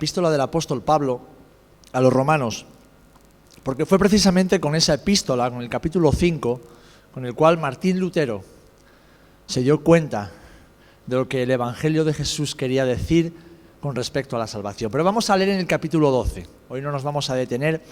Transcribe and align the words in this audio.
epístola 0.00 0.30
del 0.30 0.40
apóstol 0.40 0.80
Pablo 0.80 1.20
a 1.92 2.00
los 2.00 2.10
romanos, 2.10 2.64
porque 3.62 3.84
fue 3.84 3.98
precisamente 3.98 4.58
con 4.58 4.74
esa 4.74 4.94
epístola, 4.94 5.50
con 5.50 5.60
el 5.60 5.68
capítulo 5.68 6.10
5, 6.10 6.60
con 7.12 7.26
el 7.26 7.34
cual 7.34 7.58
Martín 7.58 8.00
Lutero 8.00 8.42
se 9.44 9.60
dio 9.60 9.84
cuenta 9.84 10.32
de 11.04 11.16
lo 11.16 11.28
que 11.28 11.42
el 11.42 11.50
Evangelio 11.50 12.06
de 12.06 12.14
Jesús 12.14 12.54
quería 12.54 12.86
decir 12.86 13.34
con 13.78 13.94
respecto 13.94 14.36
a 14.36 14.38
la 14.38 14.46
salvación. 14.46 14.90
Pero 14.90 15.04
vamos 15.04 15.28
a 15.28 15.36
leer 15.36 15.50
en 15.50 15.58
el 15.58 15.66
capítulo 15.66 16.10
12. 16.10 16.46
Hoy 16.70 16.80
no 16.80 16.92
nos 16.92 17.02
vamos 17.02 17.28
a 17.28 17.34
detener 17.34 17.82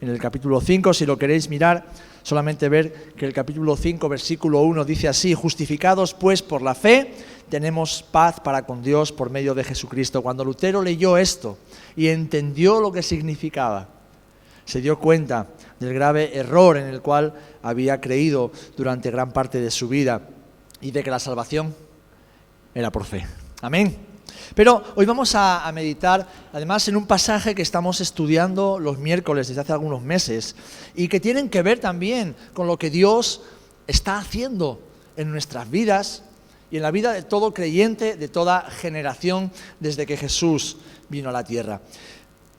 en 0.00 0.08
el 0.08 0.20
capítulo 0.20 0.60
5. 0.60 0.94
Si 0.94 1.04
lo 1.04 1.18
queréis 1.18 1.48
mirar, 1.50 1.86
solamente 2.22 2.68
ver 2.68 3.12
que 3.16 3.26
el 3.26 3.32
capítulo 3.32 3.76
5, 3.76 4.08
versículo 4.08 4.60
1 4.60 4.84
dice 4.84 5.08
así, 5.08 5.34
justificados 5.34 6.14
pues 6.14 6.42
por 6.42 6.62
la 6.62 6.76
fe, 6.76 7.12
tenemos 7.48 8.02
paz 8.02 8.40
para 8.40 8.66
con 8.66 8.82
Dios 8.82 9.12
por 9.12 9.30
medio 9.30 9.54
de 9.54 9.64
Jesucristo. 9.64 10.22
Cuando 10.22 10.44
Lutero 10.44 10.82
leyó 10.82 11.16
esto 11.16 11.58
y 11.94 12.08
entendió 12.08 12.80
lo 12.80 12.92
que 12.92 13.02
significaba, 13.02 13.88
se 14.64 14.80
dio 14.80 14.98
cuenta 14.98 15.46
del 15.78 15.94
grave 15.94 16.36
error 16.36 16.76
en 16.76 16.86
el 16.86 17.00
cual 17.00 17.34
había 17.62 18.00
creído 18.00 18.50
durante 18.76 19.10
gran 19.10 19.32
parte 19.32 19.60
de 19.60 19.70
su 19.70 19.88
vida 19.88 20.22
y 20.80 20.90
de 20.90 21.02
que 21.04 21.10
la 21.10 21.18
salvación 21.18 21.74
era 22.74 22.90
por 22.90 23.04
fe. 23.04 23.26
Amén. 23.62 23.96
Pero 24.54 24.82
hoy 24.96 25.06
vamos 25.06 25.34
a, 25.34 25.70
meditar, 25.72 26.26
además, 26.52 26.88
en 26.88 26.96
un 26.96 27.06
pasaje 27.06 27.54
que 27.54 27.62
estamos 27.62 28.00
estudiando 28.00 28.78
los 28.78 28.98
miércoles 28.98 29.48
desde 29.48 29.60
hace 29.60 29.72
algunos 29.72 30.02
meses 30.02 30.56
y 30.94 31.08
que 31.08 31.20
tienen 31.20 31.48
que 31.48 31.62
ver 31.62 31.78
también 31.78 32.36
con 32.52 32.66
lo 32.66 32.78
que 32.78 32.90
Dios 32.90 33.42
está 33.86 34.18
haciendo 34.18 34.80
en 35.16 35.30
nuestras 35.30 35.70
vidas 35.70 36.22
y 36.70 36.76
en 36.76 36.82
la 36.82 36.90
vida 36.90 37.12
de 37.12 37.22
todo 37.22 37.54
creyente, 37.54 38.16
de 38.16 38.28
toda 38.28 38.62
generación, 38.70 39.52
desde 39.80 40.06
que 40.06 40.16
Jesús 40.16 40.78
vino 41.08 41.28
a 41.28 41.32
la 41.32 41.44
tierra. 41.44 41.80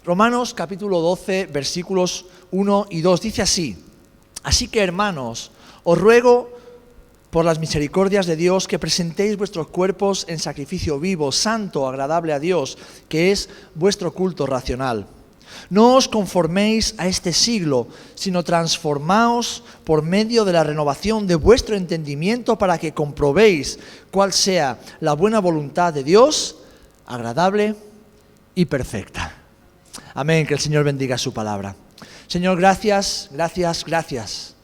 Romanos 0.05 0.53
capítulo 0.53 1.01
12, 1.01 1.47
versículos 1.47 2.25
1 2.51 2.87
y 2.89 3.01
2 3.01 3.21
dice 3.21 3.41
así, 3.41 3.77
así 4.43 4.69
que 4.69 4.81
hermanos, 4.81 5.51
os 5.83 5.97
ruego 5.97 6.57
por 7.29 7.43
las 7.43 7.59
misericordias 7.59 8.25
de 8.25 8.37
Dios, 8.37 8.67
que 8.67 8.79
presentéis 8.79 9.37
vuestros 9.37 9.67
cuerpos 9.67 10.25
en 10.29 10.39
sacrificio 10.39 10.99
vivo, 10.99 11.31
santo, 11.31 11.87
agradable 11.87 12.31
a 12.31 12.39
Dios, 12.39 12.77
que 13.09 13.31
es 13.31 13.49
vuestro 13.75 14.13
culto 14.13 14.45
racional. 14.45 15.07
No 15.69 15.95
os 15.95 16.07
conforméis 16.07 16.95
a 16.97 17.07
este 17.07 17.33
siglo, 17.33 17.87
sino 18.15 18.43
transformaos 18.43 19.63
por 19.83 20.01
medio 20.01 20.45
de 20.45 20.53
la 20.53 20.63
renovación 20.63 21.27
de 21.27 21.35
vuestro 21.35 21.75
entendimiento 21.75 22.57
para 22.57 22.77
que 22.77 22.93
comprobéis 22.93 23.79
cuál 24.11 24.33
sea 24.33 24.79
la 24.99 25.13
buena 25.13 25.39
voluntad 25.39 25.93
de 25.93 26.03
Dios, 26.03 26.57
agradable 27.05 27.75
y 28.55 28.65
perfecta. 28.65 29.35
Amén, 30.13 30.45
que 30.47 30.53
el 30.53 30.59
Señor 30.59 30.83
bendiga 30.83 31.17
su 31.17 31.33
palabra. 31.33 31.75
Señor, 32.27 32.57
gracias, 32.57 33.29
gracias, 33.31 33.85
gracias 33.85 34.57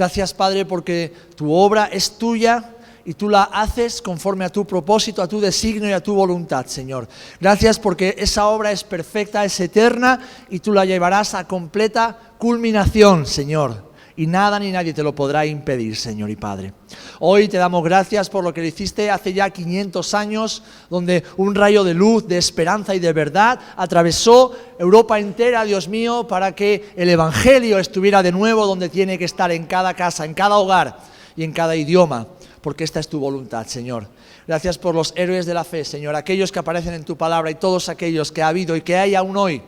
Gracias, 0.00 0.32
Padre, 0.32 0.64
porque 0.64 1.12
tu 1.36 1.52
obra 1.52 1.84
es 1.84 2.16
tuya 2.16 2.70
y 3.04 3.14
tú 3.14 3.28
la 3.28 3.44
haces 3.44 4.02
conforme 4.02 4.44
a 4.44 4.50
tu 4.50 4.66
propósito, 4.66 5.22
a 5.22 5.28
tu 5.28 5.40
designio 5.40 5.88
y 5.88 5.92
a 5.92 6.02
tu 6.02 6.14
voluntad, 6.14 6.66
Señor. 6.66 7.08
Gracias 7.40 7.78
porque 7.78 8.14
esa 8.18 8.46
obra 8.48 8.72
es 8.72 8.84
perfecta, 8.84 9.44
es 9.44 9.58
eterna 9.60 10.20
y 10.48 10.60
tú 10.60 10.72
la 10.72 10.84
llevarás 10.84 11.34
a 11.34 11.46
completa 11.46 12.34
culminación, 12.38 13.26
Señor 13.26 13.90
y 14.20 14.26
nada 14.26 14.58
ni 14.58 14.70
nadie 14.70 14.92
te 14.92 15.02
lo 15.02 15.14
podrá 15.14 15.46
impedir, 15.46 15.96
Señor 15.96 16.28
y 16.28 16.36
Padre. 16.36 16.74
Hoy 17.20 17.48
te 17.48 17.56
damos 17.56 17.82
gracias 17.82 18.28
por 18.28 18.44
lo 18.44 18.52
que 18.52 18.66
hiciste 18.66 19.10
hace 19.10 19.32
ya 19.32 19.48
500 19.48 20.12
años, 20.12 20.62
donde 20.90 21.24
un 21.38 21.54
rayo 21.54 21.84
de 21.84 21.94
luz, 21.94 22.28
de 22.28 22.36
esperanza 22.36 22.94
y 22.94 22.98
de 22.98 23.14
verdad 23.14 23.58
atravesó 23.78 24.54
Europa 24.78 25.18
entera, 25.18 25.64
Dios 25.64 25.88
mío, 25.88 26.26
para 26.28 26.54
que 26.54 26.92
el 26.96 27.08
Evangelio 27.08 27.78
estuviera 27.78 28.22
de 28.22 28.30
nuevo 28.30 28.66
donde 28.66 28.90
tiene 28.90 29.16
que 29.16 29.24
estar, 29.24 29.50
en 29.52 29.64
cada 29.64 29.94
casa, 29.94 30.26
en 30.26 30.34
cada 30.34 30.58
hogar 30.58 30.98
y 31.34 31.42
en 31.42 31.52
cada 31.52 31.74
idioma, 31.74 32.26
porque 32.60 32.84
esta 32.84 33.00
es 33.00 33.08
tu 33.08 33.18
voluntad, 33.18 33.66
Señor. 33.66 34.06
Gracias 34.46 34.78
por 34.78 34.94
los 34.94 35.12
héroes 35.16 35.46
de 35.46 35.54
la 35.54 35.64
fe, 35.64 35.84
Señor, 35.84 36.14
aquellos 36.14 36.52
que 36.52 36.58
aparecen 36.58 36.94
en 36.94 37.04
tu 37.04 37.16
palabra 37.16 37.50
y 37.50 37.54
todos 37.54 37.88
aquellos 37.88 38.32
que 38.32 38.42
ha 38.42 38.48
habido 38.48 38.76
y 38.76 38.82
que 38.82 38.96
hay 38.96 39.14
aún 39.14 39.36
hoy 39.36 39.62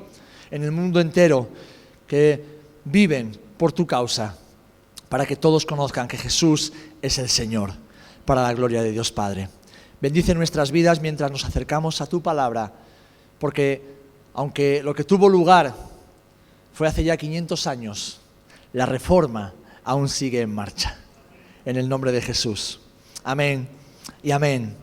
en 0.50 0.62
el 0.62 0.72
mundo 0.72 1.00
entero, 1.00 1.48
que 2.06 2.44
viven 2.84 3.38
por 3.56 3.72
tu 3.72 3.86
causa 3.86 4.36
para 5.08 5.26
que 5.26 5.36
todos 5.36 5.64
conozcan 5.64 6.08
que 6.08 6.18
Jesús 6.18 6.72
es 7.00 7.18
el 7.18 7.28
Señor, 7.28 7.72
para 8.24 8.42
la 8.42 8.52
gloria 8.54 8.82
de 8.82 8.92
Dios 8.92 9.12
Padre. 9.12 9.48
Bendice 10.00 10.34
nuestras 10.34 10.70
vidas 10.70 11.00
mientras 11.00 11.30
nos 11.30 11.44
acercamos 11.44 12.00
a 12.00 12.06
tu 12.06 12.22
palabra, 12.22 12.72
porque 13.38 13.82
aunque 14.34 14.82
lo 14.82 14.94
que 14.94 15.04
tuvo 15.04 15.28
lugar 15.28 15.74
fue 16.72 16.88
hace 16.88 17.04
ya 17.04 17.16
500 17.16 17.66
años, 17.66 18.20
la 18.72 18.86
reforma 18.86 19.54
aún 19.84 20.08
sigue 20.08 20.40
en 20.40 20.54
marcha. 20.54 20.98
En 21.64 21.76
el 21.76 21.88
nombre 21.88 22.10
de 22.10 22.20
Jesús. 22.20 22.81
Amén 23.24 23.68
y 24.22 24.30
amén. 24.30 24.76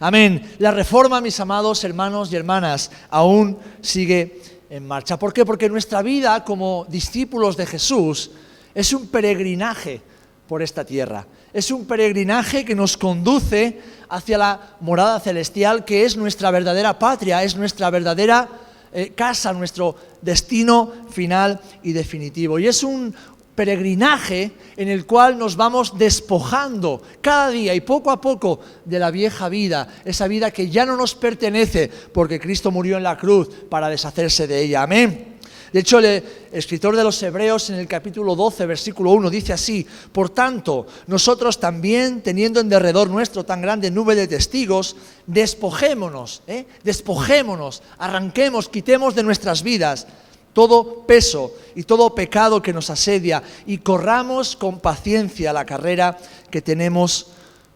Amén. 0.00 0.54
La 0.58 0.70
reforma, 0.70 1.20
mis 1.20 1.40
amados 1.40 1.82
hermanos 1.84 2.32
y 2.32 2.36
hermanas, 2.36 2.90
aún 3.10 3.58
sigue 3.80 4.42
en 4.70 4.86
marcha. 4.86 5.18
¿Por 5.18 5.32
qué? 5.32 5.44
Porque 5.44 5.68
nuestra 5.68 6.02
vida 6.02 6.44
como 6.44 6.86
discípulos 6.88 7.56
de 7.56 7.66
Jesús 7.66 8.30
es 8.74 8.92
un 8.92 9.08
peregrinaje 9.08 10.00
por 10.46 10.62
esta 10.62 10.84
tierra. 10.84 11.26
Es 11.52 11.70
un 11.70 11.86
peregrinaje 11.86 12.64
que 12.64 12.74
nos 12.74 12.96
conduce 12.96 13.80
hacia 14.08 14.38
la 14.38 14.76
morada 14.80 15.18
celestial, 15.20 15.84
que 15.84 16.04
es 16.04 16.16
nuestra 16.16 16.50
verdadera 16.50 16.98
patria, 16.98 17.42
es 17.42 17.56
nuestra 17.56 17.90
verdadera 17.90 18.48
eh, 18.92 19.12
casa, 19.14 19.52
nuestro 19.52 19.96
destino 20.22 20.92
final 21.10 21.60
y 21.82 21.92
definitivo. 21.92 22.58
Y 22.58 22.68
es 22.68 22.82
un 22.82 23.14
peregrinaje 23.58 24.52
en 24.76 24.86
el 24.86 25.04
cual 25.04 25.36
nos 25.36 25.56
vamos 25.56 25.98
despojando 25.98 27.02
cada 27.20 27.50
día 27.50 27.74
y 27.74 27.80
poco 27.80 28.12
a 28.12 28.20
poco 28.20 28.60
de 28.84 29.00
la 29.00 29.10
vieja 29.10 29.48
vida, 29.48 29.96
esa 30.04 30.28
vida 30.28 30.52
que 30.52 30.70
ya 30.70 30.86
no 30.86 30.96
nos 30.96 31.16
pertenece 31.16 31.90
porque 32.12 32.38
Cristo 32.38 32.70
murió 32.70 32.98
en 32.98 33.02
la 33.02 33.18
cruz 33.18 33.48
para 33.68 33.88
deshacerse 33.88 34.46
de 34.46 34.62
ella. 34.62 34.84
Amén. 34.84 35.40
De 35.72 35.80
hecho, 35.80 35.98
el 35.98 36.22
escritor 36.52 36.94
de 36.94 37.02
los 37.02 37.20
Hebreos 37.20 37.68
en 37.70 37.80
el 37.80 37.88
capítulo 37.88 38.36
12, 38.36 38.64
versículo 38.64 39.10
1, 39.10 39.28
dice 39.28 39.52
así, 39.52 39.84
por 40.12 40.30
tanto, 40.30 40.86
nosotros 41.08 41.58
también, 41.58 42.22
teniendo 42.22 42.60
en 42.60 42.68
derredor 42.68 43.10
nuestro 43.10 43.44
tan 43.44 43.60
grande 43.60 43.90
nube 43.90 44.14
de 44.14 44.28
testigos, 44.28 44.94
despojémonos, 45.26 46.42
¿eh? 46.46 46.64
despojémonos, 46.84 47.82
arranquemos, 47.98 48.68
quitemos 48.68 49.16
de 49.16 49.24
nuestras 49.24 49.64
vidas 49.64 50.06
todo 50.52 51.06
peso 51.06 51.54
y 51.74 51.84
todo 51.84 52.14
pecado 52.14 52.60
que 52.62 52.72
nos 52.72 52.90
asedia 52.90 53.42
y 53.66 53.78
corramos 53.78 54.56
con 54.56 54.80
paciencia 54.80 55.52
la 55.52 55.64
carrera 55.64 56.16
que 56.50 56.62
tenemos 56.62 57.28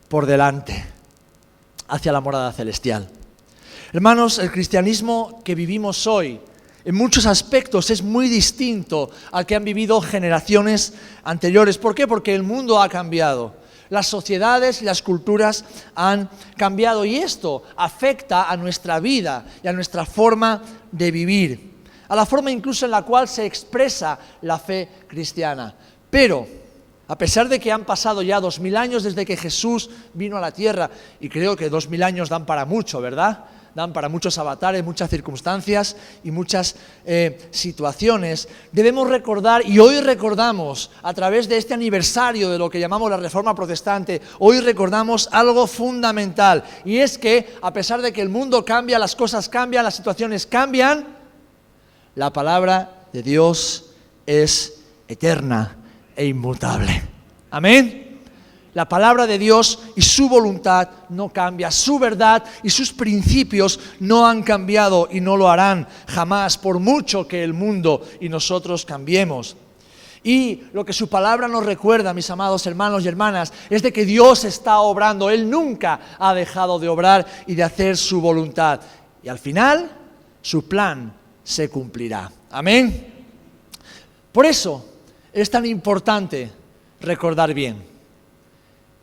por 0.08 0.26
delante 0.26 0.84
hacia 1.88 2.12
la 2.12 2.20
morada 2.20 2.52
celestial. 2.52 3.08
Hermanos, 3.92 4.38
el 4.38 4.50
cristianismo 4.50 5.42
que 5.44 5.54
vivimos 5.54 6.06
hoy, 6.06 6.40
en 6.84 6.94
muchos 6.94 7.26
aspectos 7.26 7.90
es 7.90 8.02
muy 8.02 8.28
distinto 8.28 9.10
al 9.30 9.46
que 9.46 9.54
han 9.54 9.64
vivido 9.64 10.00
generaciones 10.00 10.94
anteriores. 11.22 11.78
¿Por 11.78 11.94
qué? 11.94 12.08
Porque 12.08 12.34
el 12.34 12.42
mundo 12.42 12.82
ha 12.82 12.88
cambiado. 12.88 13.54
Las 13.90 14.06
sociedades 14.06 14.80
y 14.80 14.86
las 14.86 15.02
culturas 15.02 15.64
han 15.94 16.30
cambiado 16.56 17.04
y 17.04 17.16
esto 17.16 17.62
afecta 17.76 18.50
a 18.50 18.56
nuestra 18.56 18.98
vida 19.00 19.44
y 19.62 19.68
a 19.68 19.72
nuestra 19.72 20.06
forma 20.06 20.62
de 20.90 21.10
vivir, 21.10 21.71
a 22.12 22.14
la 22.14 22.26
forma 22.26 22.50
incluso 22.50 22.84
en 22.84 22.90
la 22.90 23.00
cual 23.00 23.26
se 23.26 23.46
expresa 23.46 24.18
la 24.42 24.58
fe 24.58 24.86
cristiana. 25.08 25.74
Pero, 26.10 26.46
a 27.08 27.16
pesar 27.16 27.48
de 27.48 27.58
que 27.58 27.72
han 27.72 27.86
pasado 27.86 28.20
ya 28.20 28.38
dos 28.38 28.60
mil 28.60 28.76
años 28.76 29.02
desde 29.02 29.24
que 29.24 29.34
Jesús 29.34 29.88
vino 30.12 30.36
a 30.36 30.40
la 30.42 30.52
tierra, 30.52 30.90
y 31.20 31.30
creo 31.30 31.56
que 31.56 31.70
dos 31.70 31.88
mil 31.88 32.02
años 32.02 32.28
dan 32.28 32.44
para 32.44 32.66
mucho, 32.66 33.00
¿verdad? 33.00 33.46
dan 33.74 33.94
para 33.94 34.10
muchos 34.10 34.36
avatares, 34.36 34.84
muchas 34.84 35.08
circunstancias 35.08 35.96
y 36.22 36.30
muchas 36.30 36.76
eh, 37.06 37.48
situaciones, 37.50 38.46
debemos 38.72 39.08
recordar, 39.08 39.66
y 39.66 39.78
hoy 39.78 39.98
recordamos 40.02 40.90
a 41.02 41.14
través 41.14 41.48
de 41.48 41.56
este 41.56 41.72
aniversario 41.72 42.50
de 42.50 42.58
lo 42.58 42.68
que 42.68 42.78
llamamos 42.78 43.10
la 43.10 43.16
Reforma 43.16 43.54
Protestante, 43.54 44.20
hoy 44.38 44.60
recordamos 44.60 45.30
algo 45.32 45.66
fundamental, 45.66 46.62
y 46.84 46.98
es 46.98 47.16
que 47.16 47.54
a 47.62 47.72
pesar 47.72 48.02
de 48.02 48.12
que 48.12 48.20
el 48.20 48.28
mundo 48.28 48.66
cambia, 48.66 48.98
las 48.98 49.16
cosas 49.16 49.48
cambian, 49.48 49.84
las 49.84 49.96
situaciones 49.96 50.44
cambian, 50.44 51.21
la 52.14 52.32
palabra 52.32 53.06
de 53.12 53.22
Dios 53.22 53.90
es 54.26 54.82
eterna 55.08 55.76
e 56.14 56.26
inmutable. 56.26 57.02
Amén. 57.50 58.20
La 58.74 58.88
palabra 58.88 59.26
de 59.26 59.38
Dios 59.38 59.80
y 59.96 60.00
su 60.00 60.30
voluntad 60.30 60.88
no 61.10 61.28
cambia, 61.28 61.70
su 61.70 61.98
verdad 61.98 62.42
y 62.62 62.70
sus 62.70 62.90
principios 62.92 63.78
no 64.00 64.26
han 64.26 64.42
cambiado 64.42 65.08
y 65.10 65.20
no 65.20 65.36
lo 65.36 65.50
harán 65.50 65.86
jamás, 66.06 66.56
por 66.56 66.78
mucho 66.78 67.28
que 67.28 67.44
el 67.44 67.52
mundo 67.52 68.02
y 68.18 68.30
nosotros 68.30 68.86
cambiemos. 68.86 69.56
Y 70.24 70.62
lo 70.72 70.86
que 70.86 70.94
su 70.94 71.08
palabra 71.08 71.48
nos 71.48 71.66
recuerda, 71.66 72.14
mis 72.14 72.30
amados 72.30 72.66
hermanos 72.66 73.04
y 73.04 73.08
hermanas, 73.08 73.52
es 73.68 73.82
de 73.82 73.92
que 73.92 74.06
Dios 74.06 74.44
está 74.44 74.78
obrando, 74.78 75.28
Él 75.28 75.50
nunca 75.50 76.16
ha 76.18 76.32
dejado 76.32 76.78
de 76.78 76.88
obrar 76.88 77.26
y 77.46 77.54
de 77.54 77.64
hacer 77.64 77.98
su 77.98 78.22
voluntad. 78.22 78.80
Y 79.22 79.28
al 79.28 79.38
final, 79.38 79.90
su 80.40 80.66
plan 80.66 81.12
se 81.44 81.68
cumplirá. 81.68 82.30
Amén. 82.50 83.12
Por 84.32 84.46
eso 84.46 84.84
es 85.32 85.50
tan 85.50 85.66
importante 85.66 86.50
recordar 87.00 87.52
bien. 87.52 87.82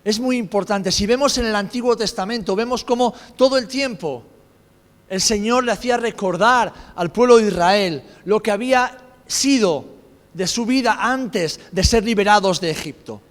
Es 0.03 0.19
muy 0.19 0.37
importante. 0.37 0.91
Si 0.91 1.05
vemos 1.05 1.37
en 1.37 1.45
el 1.45 1.55
Antiguo 1.55 1.95
Testamento, 1.95 2.55
vemos 2.55 2.83
cómo 2.83 3.13
todo 3.35 3.57
el 3.57 3.67
tiempo 3.67 4.23
el 5.09 5.21
Señor 5.21 5.63
le 5.63 5.71
hacía 5.71 5.97
recordar 5.97 6.71
al 6.95 7.11
pueblo 7.11 7.37
de 7.37 7.47
Israel 7.47 8.03
lo 8.25 8.41
que 8.41 8.51
había 8.51 8.97
sido 9.27 9.85
de 10.33 10.47
su 10.47 10.65
vida 10.65 10.97
antes 10.99 11.59
de 11.71 11.83
ser 11.83 12.03
liberados 12.03 12.61
de 12.61 12.69
Egipto. 12.69 13.21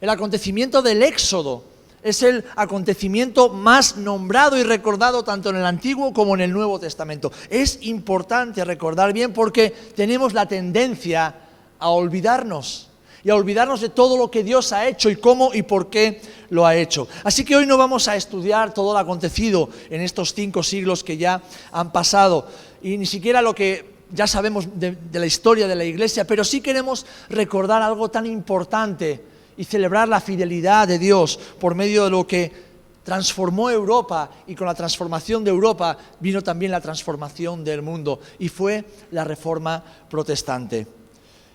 El 0.00 0.08
acontecimiento 0.08 0.82
del 0.82 1.02
Éxodo 1.02 1.64
es 2.02 2.22
el 2.22 2.44
acontecimiento 2.56 3.48
más 3.48 3.96
nombrado 3.96 4.58
y 4.58 4.62
recordado 4.62 5.22
tanto 5.22 5.50
en 5.50 5.56
el 5.56 5.66
Antiguo 5.66 6.12
como 6.12 6.34
en 6.34 6.40
el 6.40 6.52
Nuevo 6.52 6.78
Testamento. 6.78 7.32
Es 7.48 7.78
importante 7.82 8.64
recordar 8.64 9.12
bien 9.12 9.32
porque 9.32 9.70
tenemos 9.70 10.32
la 10.32 10.46
tendencia 10.46 11.34
a 11.78 11.88
olvidarnos 11.88 12.88
y 13.24 13.30
a 13.30 13.36
olvidarnos 13.36 13.80
de 13.80 13.88
todo 13.88 14.16
lo 14.16 14.30
que 14.30 14.42
Dios 14.42 14.72
ha 14.72 14.88
hecho 14.88 15.08
y 15.08 15.16
cómo 15.16 15.54
y 15.54 15.62
por 15.62 15.90
qué 15.90 16.20
lo 16.50 16.66
ha 16.66 16.74
hecho. 16.74 17.06
Así 17.24 17.44
que 17.44 17.56
hoy 17.56 17.66
no 17.66 17.76
vamos 17.76 18.08
a 18.08 18.16
estudiar 18.16 18.74
todo 18.74 18.92
lo 18.92 18.98
acontecido 18.98 19.68
en 19.90 20.00
estos 20.00 20.34
cinco 20.34 20.62
siglos 20.62 21.04
que 21.04 21.16
ya 21.16 21.40
han 21.70 21.92
pasado 21.92 22.48
y 22.82 22.96
ni 22.98 23.06
siquiera 23.06 23.42
lo 23.42 23.54
que 23.54 23.92
ya 24.10 24.26
sabemos 24.26 24.68
de, 24.78 24.96
la 25.12 25.26
historia 25.26 25.66
de 25.66 25.74
la 25.74 25.84
iglesia, 25.84 26.26
pero 26.26 26.44
sí 26.44 26.60
queremos 26.60 27.06
recordar 27.30 27.80
algo 27.80 28.10
tan 28.10 28.26
importante 28.26 29.31
y 29.56 29.64
celebrar 29.64 30.08
la 30.08 30.20
fidelidad 30.20 30.88
de 30.88 30.98
Dios 30.98 31.38
por 31.60 31.74
medio 31.74 32.04
de 32.04 32.10
lo 32.10 32.26
que 32.26 32.72
transformó 33.02 33.70
Europa 33.70 34.30
y 34.46 34.54
con 34.54 34.66
la 34.66 34.74
transformación 34.74 35.44
de 35.44 35.50
Europa 35.50 35.96
vino 36.20 36.42
también 36.42 36.72
la 36.72 36.80
transformación 36.80 37.64
del 37.64 37.82
mundo 37.82 38.20
y 38.38 38.48
fue 38.48 38.84
la 39.10 39.24
reforma 39.24 39.82
protestante. 40.08 40.86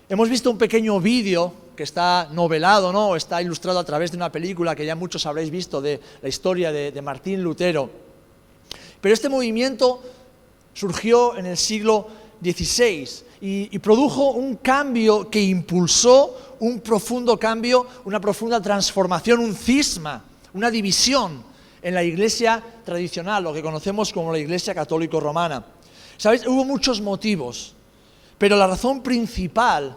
Hemos 0.08 0.28
visto 0.28 0.50
un 0.50 0.58
pequeño 0.58 1.00
vídeo 1.00 1.52
que 1.76 1.82
está 1.82 2.28
novelado, 2.32 2.92
¿no? 2.92 3.14
está 3.14 3.40
ilustrado 3.40 3.78
a 3.78 3.84
través 3.84 4.10
de 4.10 4.16
una 4.16 4.32
película 4.32 4.74
que 4.74 4.84
ya 4.84 4.96
muchos 4.96 5.26
habréis 5.26 5.50
visto 5.50 5.80
de 5.80 6.00
la 6.22 6.28
historia 6.28 6.72
de, 6.72 7.02
Martín 7.02 7.42
Lutero. 7.42 7.88
Pero 9.00 9.14
este 9.14 9.28
movimiento 9.28 10.02
surgió 10.74 11.36
en 11.36 11.46
el 11.46 11.56
siglo 11.56 12.08
XVI 12.42 13.27
y, 13.40 13.78
produjo 13.78 14.32
un 14.32 14.56
cambio 14.56 15.30
que 15.30 15.40
impulsó 15.40 16.56
un 16.60 16.80
profundo 16.80 17.38
cambio, 17.38 17.86
una 18.04 18.20
profunda 18.20 18.60
transformación, 18.60 19.40
un 19.40 19.54
cisma, 19.54 20.24
una 20.54 20.70
división 20.70 21.44
en 21.80 21.94
la 21.94 22.02
iglesia 22.02 22.62
tradicional, 22.84 23.44
lo 23.44 23.52
que 23.52 23.62
conocemos 23.62 24.12
como 24.12 24.32
la 24.32 24.38
iglesia 24.38 24.74
católico 24.74 25.20
romana. 25.20 25.64
¿Sabéis? 26.16 26.46
Hubo 26.46 26.64
muchos 26.64 27.00
motivos. 27.00 27.74
Pero 28.36 28.56
la 28.56 28.66
razón 28.66 29.02
principal 29.02 29.96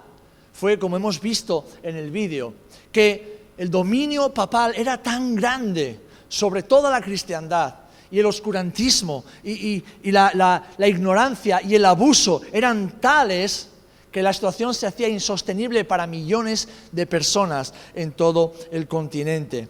fue, 0.53 0.77
como 0.77 0.97
hemos 0.97 1.19
visto 1.19 1.65
en 1.81 1.95
el 1.95 2.11
vídeo, 2.11 2.53
que 2.91 3.41
el 3.57 3.69
dominio 3.69 4.33
papal 4.33 4.73
era 4.75 5.01
tan 5.01 5.35
grande 5.35 5.99
sobre 6.27 6.63
toda 6.63 6.89
la 6.89 7.01
cristiandad 7.01 7.80
y 8.11 8.19
el 8.19 8.25
oscurantismo 8.25 9.23
y, 9.43 9.83
la, 10.03 10.63
ignorancia 10.79 11.61
y 11.63 11.75
el 11.75 11.85
abuso 11.85 12.41
eran 12.51 12.99
tales 12.99 13.69
que 14.11 14.21
la 14.21 14.33
situación 14.33 14.73
se 14.73 14.87
hacía 14.87 15.07
insostenible 15.07 15.85
para 15.85 16.05
millones 16.05 16.67
de 16.91 17.05
personas 17.07 17.73
en 17.95 18.11
todo 18.11 18.53
el 18.71 18.87
continente. 18.87 19.67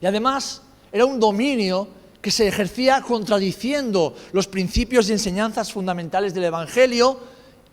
Y 0.00 0.06
además 0.06 0.62
era 0.92 1.04
un 1.04 1.18
dominio 1.18 1.88
que 2.22 2.30
se 2.30 2.46
ejercía 2.46 3.02
contradiciendo 3.02 4.14
los 4.32 4.46
principios 4.46 5.08
y 5.08 5.12
enseñanzas 5.12 5.72
fundamentales 5.72 6.34
del 6.34 6.44
Evangelio, 6.44 7.18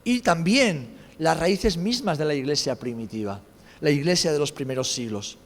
y 0.05 0.21
también 0.21 0.95
las 1.17 1.38
raíces 1.38 1.75
mismas 1.75 2.17
de 2.17 2.25
la 2.25 2.35
iglesia 2.35 2.75
primitiva, 2.75 3.41
la 3.81 3.89
iglesia 3.89 4.31
de 4.31 4.39
los 4.39 4.51
primeros 4.51 4.91
siglos. 4.91 5.38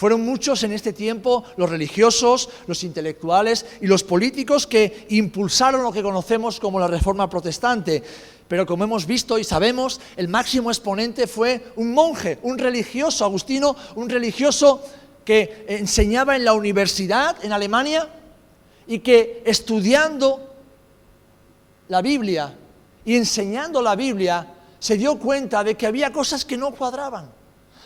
Fueron 0.00 0.22
muchos 0.22 0.62
en 0.62 0.72
este 0.72 0.94
tiempo 0.94 1.44
los 1.58 1.68
religiosos, 1.68 2.48
los 2.66 2.84
intelectuales 2.84 3.66
y 3.82 3.86
los 3.86 4.02
políticos 4.02 4.66
que 4.66 5.04
impulsaron 5.10 5.82
lo 5.82 5.92
que 5.92 6.02
conocemos 6.02 6.58
como 6.58 6.80
la 6.80 6.86
Reforma 6.86 7.28
Protestante. 7.28 8.02
Pero 8.48 8.64
como 8.64 8.84
hemos 8.84 9.04
visto 9.04 9.38
y 9.38 9.44
sabemos, 9.44 10.00
el 10.16 10.28
máximo 10.28 10.70
exponente 10.70 11.26
fue 11.26 11.72
un 11.76 11.92
monje, 11.92 12.38
un 12.44 12.56
religioso, 12.56 13.26
Agustino, 13.26 13.76
un 13.94 14.08
religioso 14.08 14.82
que 15.22 15.66
enseñaba 15.68 16.34
en 16.34 16.46
la 16.46 16.54
universidad 16.54 17.36
en 17.44 17.52
Alemania 17.52 18.08
y 18.86 19.00
que 19.00 19.42
estudiando 19.44 20.54
la 21.88 22.00
Biblia 22.00 22.54
y 23.04 23.16
enseñando 23.16 23.82
la 23.82 23.96
Biblia, 23.96 24.46
se 24.78 24.96
dio 24.96 25.18
cuenta 25.18 25.62
de 25.62 25.74
que 25.74 25.86
había 25.86 26.10
cosas 26.10 26.46
que 26.46 26.56
no 26.56 26.70
cuadraban. 26.70 27.39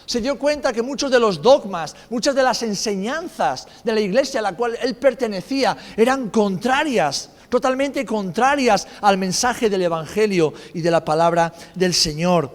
Se 0.07 0.21
dio 0.21 0.39
cuenta 0.39 0.73
que 0.73 0.83
muchos 0.83 1.11
de 1.11 1.19
los 1.19 1.41
dogmas, 1.41 1.95
muchas 2.11 2.35
de 2.35 2.43
las 2.43 2.63
enseñanzas 2.63 3.67
de 3.83 3.93
la 3.93 4.01
iglesia 4.01 4.41
a 4.41 4.43
la 4.43 4.57
cual 4.57 4.77
él 4.83 4.97
pertenecía 4.97 5.77
eran 5.97 6.31
contrarias, 6.31 7.31
totalmente 7.49 8.05
contrarias 8.05 8.87
al 9.01 9.19
mensaje 9.19 9.71
del 9.71 9.83
Evangelio 9.83 10.53
y 10.75 10.81
de 10.81 10.91
la 10.91 11.05
palabra 11.05 11.53
del 11.75 11.95
Señor. 11.95 12.51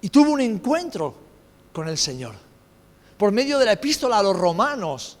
Y 0.00 0.10
tuvo 0.10 0.32
un 0.32 0.40
encuentro 0.40 1.14
con 1.72 1.88
el 1.88 1.98
Señor. 1.98 2.34
Por 3.16 3.32
medio 3.32 3.58
de 3.58 3.66
la 3.66 3.72
epístola 3.72 4.18
a 4.18 4.22
los 4.22 4.36
romanos, 4.36 5.18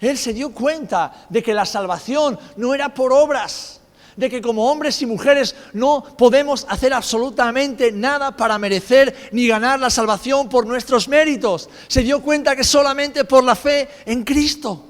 él 0.00 0.16
se 0.16 0.32
dio 0.32 0.52
cuenta 0.52 1.26
de 1.28 1.42
que 1.42 1.54
la 1.54 1.66
salvación 1.66 2.38
no 2.56 2.74
era 2.74 2.94
por 2.94 3.12
obras, 3.12 3.77
de 4.18 4.28
que 4.28 4.42
como 4.42 4.68
hombres 4.68 5.00
y 5.00 5.06
mujeres 5.06 5.54
no 5.74 6.02
podemos 6.02 6.66
hacer 6.68 6.92
absolutamente 6.92 7.92
nada 7.92 8.36
para 8.36 8.58
merecer 8.58 9.30
ni 9.30 9.46
ganar 9.46 9.78
la 9.78 9.90
salvación 9.90 10.48
por 10.48 10.66
nuestros 10.66 11.06
méritos. 11.06 11.70
Se 11.86 12.02
dio 12.02 12.20
cuenta 12.20 12.56
que 12.56 12.64
solamente 12.64 13.24
por 13.24 13.44
la 13.44 13.54
fe 13.54 13.88
en 14.06 14.24
Cristo 14.24 14.86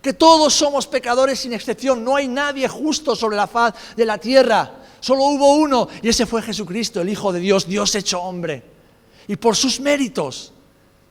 que 0.00 0.12
todos 0.12 0.52
somos 0.52 0.86
pecadores 0.86 1.40
sin 1.40 1.54
excepción, 1.54 2.04
no 2.04 2.14
hay 2.14 2.28
nadie 2.28 2.68
justo 2.68 3.16
sobre 3.16 3.36
la 3.36 3.46
faz 3.46 3.74
de 3.96 4.04
la 4.04 4.18
tierra, 4.18 4.82
solo 5.00 5.24
hubo 5.24 5.54
uno 5.54 5.88
y 6.02 6.10
ese 6.10 6.26
fue 6.26 6.42
Jesucristo, 6.42 7.00
el 7.00 7.08
Hijo 7.08 7.32
de 7.32 7.40
Dios, 7.40 7.66
Dios 7.66 7.94
hecho 7.94 8.20
hombre. 8.20 8.62
Y 9.26 9.36
por 9.36 9.56
sus 9.56 9.80
méritos, 9.80 10.52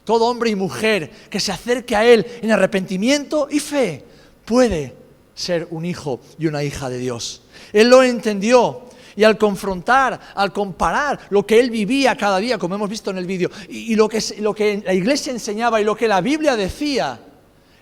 todo 0.05 0.25
hombre 0.27 0.51
y 0.51 0.55
mujer 0.55 1.09
que 1.31 1.39
se 1.39 1.51
acerque 1.51 1.95
a 1.95 2.05
Él 2.05 2.23
en 2.43 2.51
arrepentimiento 2.51 3.47
y 3.49 3.59
fe 3.59 4.05
puede 4.45 4.95
ser 5.33 5.67
un 5.71 5.85
hijo 5.85 6.19
y 6.37 6.47
una 6.47 6.63
hija 6.63 6.89
de 6.89 6.97
Dios. 6.97 7.42
Él 7.73 7.89
lo 7.89 8.03
entendió. 8.03 8.83
Y 9.15 9.23
al 9.23 9.37
confrontar, 9.37 10.19
al 10.33 10.51
comparar 10.51 11.19
lo 11.29 11.45
que 11.45 11.59
él 11.59 11.69
vivía 11.69 12.15
cada 12.15 12.39
día, 12.39 12.57
como 12.57 12.75
hemos 12.75 12.89
visto 12.89 13.11
en 13.11 13.17
el 13.19 13.27
vídeo, 13.27 13.49
y, 13.69 13.95
lo, 13.95 14.07
que, 14.07 14.83
la 14.83 14.93
iglesia 14.93 15.31
enseñaba 15.31 15.79
y 15.79 15.83
lo 15.83 15.95
que 15.95 16.07
la 16.07 16.21
Biblia 16.21 16.55
decía, 16.55 17.19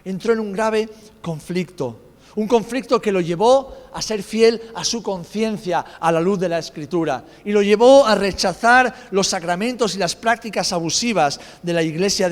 entró 0.03 0.33
en 0.33 0.39
un 0.39 0.51
grave 0.51 0.89
conflicto. 1.21 1.99
Un 2.35 2.47
conflicto 2.47 3.01
que 3.01 3.11
lo 3.11 3.19
llevó 3.19 3.89
a 3.93 4.01
ser 4.01 4.23
fiel 4.23 4.61
a 4.73 4.85
su 4.85 5.03
conciencia 5.03 5.79
a 5.99 6.11
la 6.11 6.21
luz 6.21 6.39
de 6.39 6.47
la 6.47 6.59
Escritura. 6.59 7.25
Y 7.43 7.51
lo 7.51 7.61
llevó 7.61 8.05
a 8.05 8.15
rechazar 8.15 9.09
los 9.11 9.27
sacramentos 9.27 9.95
y 9.95 9.99
las 9.99 10.15
prácticas 10.15 10.71
abusivas 10.71 11.39
de 11.61 11.73
la 11.73 11.83
Iglesia 11.83 12.29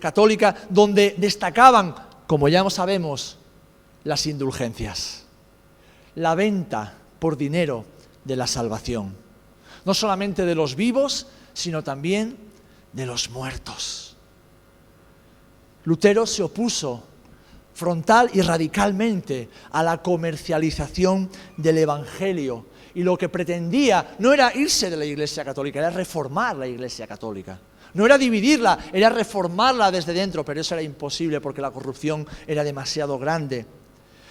católica, 0.00 0.54
donde 0.70 1.14
destacaban, 1.18 1.94
como 2.26 2.48
ya 2.48 2.68
sabemos, 2.70 3.38
las 4.04 4.26
indulgencias, 4.26 5.23
la 6.16 6.34
venta 6.34 6.94
por 7.18 7.36
dinero 7.36 7.84
de 8.24 8.36
la 8.36 8.46
salvación, 8.46 9.14
no 9.84 9.94
solamente 9.94 10.44
de 10.44 10.54
los 10.54 10.76
vivos, 10.76 11.26
sino 11.52 11.82
también 11.82 12.36
de 12.92 13.06
los 13.06 13.30
muertos. 13.30 14.16
Lutero 15.84 16.26
se 16.26 16.42
opuso 16.42 17.04
frontal 17.74 18.30
y 18.32 18.40
radicalmente 18.40 19.48
a 19.72 19.82
la 19.82 20.00
comercialización 20.00 21.28
del 21.56 21.78
Evangelio 21.78 22.66
y 22.94 23.02
lo 23.02 23.18
que 23.18 23.28
pretendía 23.28 24.14
no 24.20 24.32
era 24.32 24.54
irse 24.54 24.88
de 24.88 24.96
la 24.96 25.04
Iglesia 25.04 25.44
Católica, 25.44 25.80
era 25.80 25.90
reformar 25.90 26.56
la 26.56 26.66
Iglesia 26.66 27.06
Católica. 27.06 27.58
No 27.92 28.06
era 28.06 28.18
dividirla, 28.18 28.78
era 28.92 29.08
reformarla 29.08 29.90
desde 29.90 30.12
dentro, 30.12 30.44
pero 30.44 30.60
eso 30.60 30.74
era 30.74 30.82
imposible 30.82 31.40
porque 31.40 31.60
la 31.60 31.70
corrupción 31.70 32.26
era 32.46 32.64
demasiado 32.64 33.18
grande. 33.18 33.66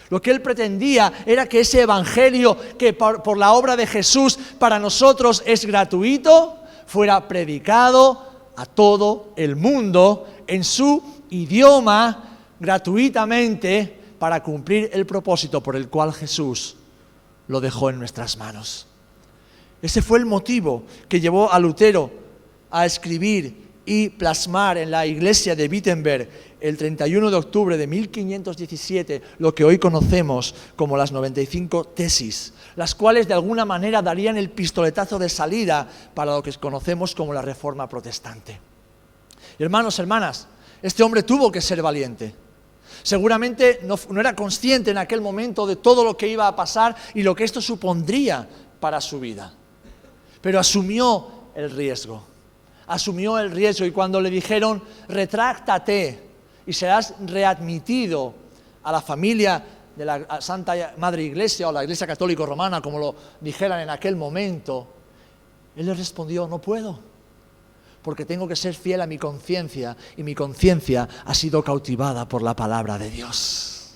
Lo 0.10 0.22
que 0.22 0.31
él 0.31 0.41
pretendía 0.41 1.12
era 1.25 1.48
que 1.48 1.62
ese 1.62 1.81
evangelio 1.81 2.57
que 2.77 2.93
por, 2.93 3.38
la 3.38 3.53
obra 3.53 3.75
de 3.75 3.88
Jesús 3.88 4.38
para 4.60 4.79
nosotros 4.79 5.43
es 5.45 5.65
gratuito, 5.65 6.60
fuera 6.86 7.27
predicado 7.27 8.51
a 8.55 8.65
todo 8.65 9.33
el 9.36 9.55
mundo 9.55 10.27
en 10.48 10.63
su 10.63 11.01
idioma 11.29 12.38
gratuitamente 12.60 14.00
para 14.19 14.43
cumplir 14.43 14.89
el 14.93 15.05
propósito 15.05 15.62
por 15.62 15.75
el 15.75 15.89
cual 15.89 16.13
Jesús 16.13 16.75
lo 17.48 17.60
dejó 17.60 17.89
en 17.89 18.00
nuestras 18.00 18.38
manos. 18.38 18.88
Ese 19.81 20.01
fue 20.01 20.19
el 20.19 20.25
motivo 20.25 20.83
que 21.10 21.19
llevó 21.19 21.51
a 21.51 21.60
Lutero 21.60 22.10
a 22.72 22.86
escribir 22.86 23.62
y 23.85 24.09
plasmar 24.09 24.77
en 24.77 24.91
la 24.91 25.05
iglesia 25.05 25.55
de 25.55 25.67
Wittenberg 25.67 26.29
el 26.61 26.77
31 26.77 27.29
de 27.29 27.35
octubre 27.35 27.77
de 27.77 27.87
1517 27.87 29.21
lo 29.39 29.53
que 29.53 29.65
hoy 29.65 29.77
conocemos 29.77 30.55
como 30.75 30.95
las 30.95 31.11
95 31.11 31.85
tesis, 31.85 32.53
las 32.75 32.95
cuales 32.95 33.27
de 33.27 33.33
alguna 33.33 33.65
manera 33.65 34.01
darían 34.01 34.37
el 34.37 34.49
pistoletazo 34.49 35.19
de 35.19 35.27
salida 35.27 35.87
para 36.13 36.33
lo 36.33 36.41
que 36.41 36.53
conocemos 36.53 37.13
como 37.13 37.33
la 37.33 37.41
Reforma 37.41 37.89
Protestante. 37.89 38.59
hermanos, 39.59 39.99
hermanas, 39.99 40.47
este 40.81 41.03
hombre 41.03 41.23
tuvo 41.23 41.51
que 41.51 41.61
ser 41.61 41.81
valiente. 41.81 42.33
Seguramente 43.01 43.79
no, 43.83 43.99
no, 44.09 44.19
era 44.21 44.35
consciente 44.35 44.91
en 44.91 44.97
aquel 44.97 45.19
momento 45.19 45.67
de 45.67 45.75
todo 45.75 46.05
lo 46.05 46.15
que 46.15 46.27
iba 46.27 46.47
a 46.47 46.55
pasar 46.55 46.95
y 47.13 47.23
lo 47.23 47.35
que 47.35 47.43
esto 47.43 47.61
supondría 47.61 48.47
para 48.79 49.01
su 49.01 49.19
vida. 49.19 49.53
Pero 50.41 50.59
asumió 50.59 51.27
el 51.55 51.71
riesgo. 51.71 52.32
Asumió 52.87 53.39
el 53.39 53.51
riesgo 53.51 53.85
y 53.85 53.91
cuando 53.91 54.19
le 54.19 54.29
dijeron, 54.29 54.83
retráctate, 55.07 56.31
y 56.65 56.73
serás 56.73 57.15
readmitido 57.25 58.33
a 58.83 58.91
la 58.91 59.01
familia 59.01 59.63
de 59.95 60.05
la 60.05 60.41
Santa 60.41 60.93
Madre 60.97 61.23
Iglesia 61.23 61.69
o 61.69 61.71
la 61.71 61.83
Iglesia 61.83 62.07
Católica 62.07 62.45
Romana, 62.45 62.81
como 62.81 62.99
lo 62.99 63.15
dijeran 63.41 63.81
en 63.81 63.89
aquel 63.89 64.15
momento, 64.15 64.87
él 65.75 65.85
le 65.85 65.93
respondió, 65.93 66.47
no 66.47 66.59
puedo, 66.59 66.99
porque 68.01 68.25
tengo 68.25 68.47
que 68.47 68.55
ser 68.55 68.73
fiel 68.73 69.01
a 69.01 69.07
mi 69.07 69.17
conciencia 69.17 69.95
y 70.17 70.23
mi 70.23 70.35
conciencia 70.35 71.07
ha 71.25 71.33
sido 71.33 71.63
cautivada 71.63 72.27
por 72.27 72.41
la 72.41 72.55
palabra 72.55 72.97
de 72.97 73.09
Dios. 73.09 73.91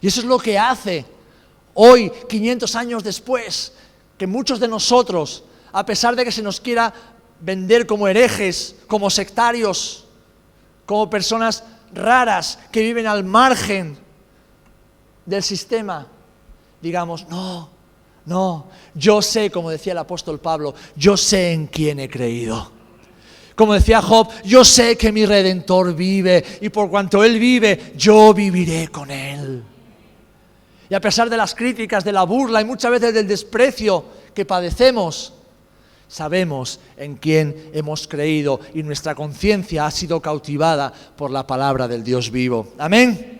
Y 0.00 0.06
eso 0.06 0.20
es 0.20 0.26
lo 0.26 0.38
que 0.38 0.58
hace 0.58 1.04
hoy, 1.74 2.10
500 2.28 2.74
años 2.74 3.04
después, 3.04 3.72
que 4.18 4.26
muchos 4.26 4.60
de 4.60 4.68
nosotros, 4.68 5.44
a 5.72 5.84
pesar 5.84 6.16
de 6.16 6.24
que 6.24 6.32
se 6.32 6.42
nos 6.42 6.60
quiera 6.60 6.92
vender 7.40 7.86
como 7.86 8.08
herejes, 8.08 8.76
como 8.86 9.10
sectarios, 9.10 10.06
como 10.86 11.08
personas 11.08 11.64
raras 11.92 12.58
que 12.70 12.82
viven 12.82 13.06
al 13.06 13.24
margen 13.24 13.98
del 15.26 15.42
sistema, 15.42 16.06
digamos, 16.80 17.28
no, 17.28 17.70
no, 18.26 18.66
yo 18.94 19.22
sé, 19.22 19.50
como 19.50 19.70
decía 19.70 19.92
el 19.92 19.98
apóstol 19.98 20.40
Pablo, 20.40 20.74
yo 20.96 21.16
sé 21.16 21.52
en 21.52 21.66
quién 21.66 22.00
he 22.00 22.08
creído. 22.08 22.72
Como 23.54 23.74
decía 23.74 24.00
Job, 24.00 24.28
yo 24.44 24.64
sé 24.64 24.96
que 24.96 25.12
mi 25.12 25.26
redentor 25.26 25.94
vive 25.94 26.42
y 26.60 26.70
por 26.70 26.88
cuanto 26.88 27.22
él 27.22 27.38
vive, 27.38 27.92
yo 27.96 28.32
viviré 28.32 28.88
con 28.88 29.10
él. 29.10 29.62
Y 30.88 30.94
a 30.94 31.00
pesar 31.00 31.28
de 31.28 31.36
las 31.36 31.54
críticas, 31.54 32.02
de 32.02 32.12
la 32.12 32.24
burla 32.24 32.60
y 32.60 32.64
muchas 32.64 32.90
veces 32.90 33.14
del 33.14 33.28
desprecio 33.28 34.04
que 34.34 34.44
padecemos, 34.44 35.34
sabemos 36.10 36.80
en 36.96 37.14
quién 37.14 37.70
hemos 37.72 38.08
creído 38.08 38.60
y 38.74 38.82
nuestra 38.82 39.14
conciencia 39.14 39.86
ha 39.86 39.90
sido 39.92 40.20
cautivada 40.20 40.92
por 41.16 41.30
la 41.30 41.46
palabra 41.46 41.86
del 41.86 42.02
Dios 42.02 42.30
vivo. 42.30 42.72
Amén. 42.78 43.38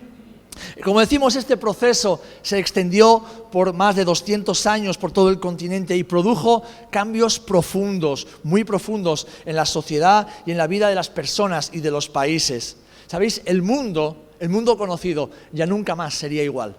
Como 0.85 1.00
decimos, 1.00 1.35
este 1.37 1.57
proceso 1.57 2.23
se 2.43 2.59
extendió 2.59 3.23
por 3.50 3.73
más 3.73 3.97
de 3.97 4.05
200 4.05 4.67
años 4.67 4.99
por 4.99 5.11
todo 5.11 5.31
el 5.31 5.41
continente 5.41 5.97
y 5.97 6.05
produjo 6.05 6.62
cambios 6.91 7.41
profundos, 7.41 8.29
muy 8.45 8.62
profundos 8.62 9.27
en 9.45 9.57
la 9.57 9.67
sociedad 9.67 10.29
y 10.47 10.53
en 10.53 10.59
la 10.59 10.67
vida 10.67 10.89
de 10.89 10.95
las 10.95 11.09
personas 11.09 11.71
y 11.73 11.81
de 11.81 11.91
los 11.91 12.09
países. 12.09 12.77
¿Sabéis? 13.09 13.43
El 13.47 13.62
mundo, 13.62 14.29
el 14.39 14.49
mundo 14.49 14.79
conocido, 14.79 15.31
ya 15.50 15.67
nunca 15.67 15.97
más 15.97 16.15
sería 16.15 16.45
igual 16.45 16.77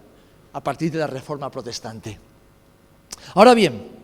a 0.53 0.63
partir 0.63 0.91
de 0.91 0.99
la 0.99 1.07
reforma 1.07 1.51
protestante. 1.51 2.17
Ahora 3.33 3.53
bien, 3.53 4.00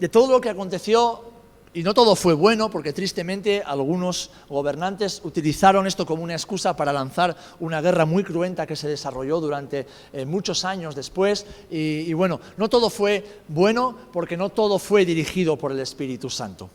de 0.00 0.08
todo 0.08 0.32
lo 0.32 0.40
que 0.40 0.48
aconteció, 0.48 1.30
y 1.72 1.84
no 1.84 1.94
todo 1.94 2.16
fue 2.16 2.34
bueno, 2.34 2.68
porque 2.68 2.92
tristemente 2.92 3.62
algunos 3.64 4.30
gobernantes 4.48 5.20
utilizaron 5.22 5.86
esto 5.86 6.04
como 6.04 6.24
una 6.24 6.32
excusa 6.32 6.74
para 6.74 6.92
lanzar 6.92 7.36
una 7.60 7.80
guerra 7.80 8.06
muy 8.06 8.24
cruenta 8.24 8.66
que 8.66 8.74
se 8.74 8.88
desarrolló 8.88 9.40
durante 9.40 9.86
eh, 10.12 10.24
muchos 10.24 10.64
años 10.64 10.96
después. 10.96 11.46
Y, 11.70 12.00
y 12.08 12.12
bueno, 12.12 12.40
no 12.56 12.68
todo 12.68 12.90
fue 12.90 13.42
bueno 13.46 13.94
porque 14.12 14.36
no 14.36 14.48
todo 14.48 14.80
fue 14.80 15.04
dirigido 15.04 15.56
por 15.56 15.70
el 15.70 15.78
Espíritu 15.78 16.28
Santo. 16.28 16.68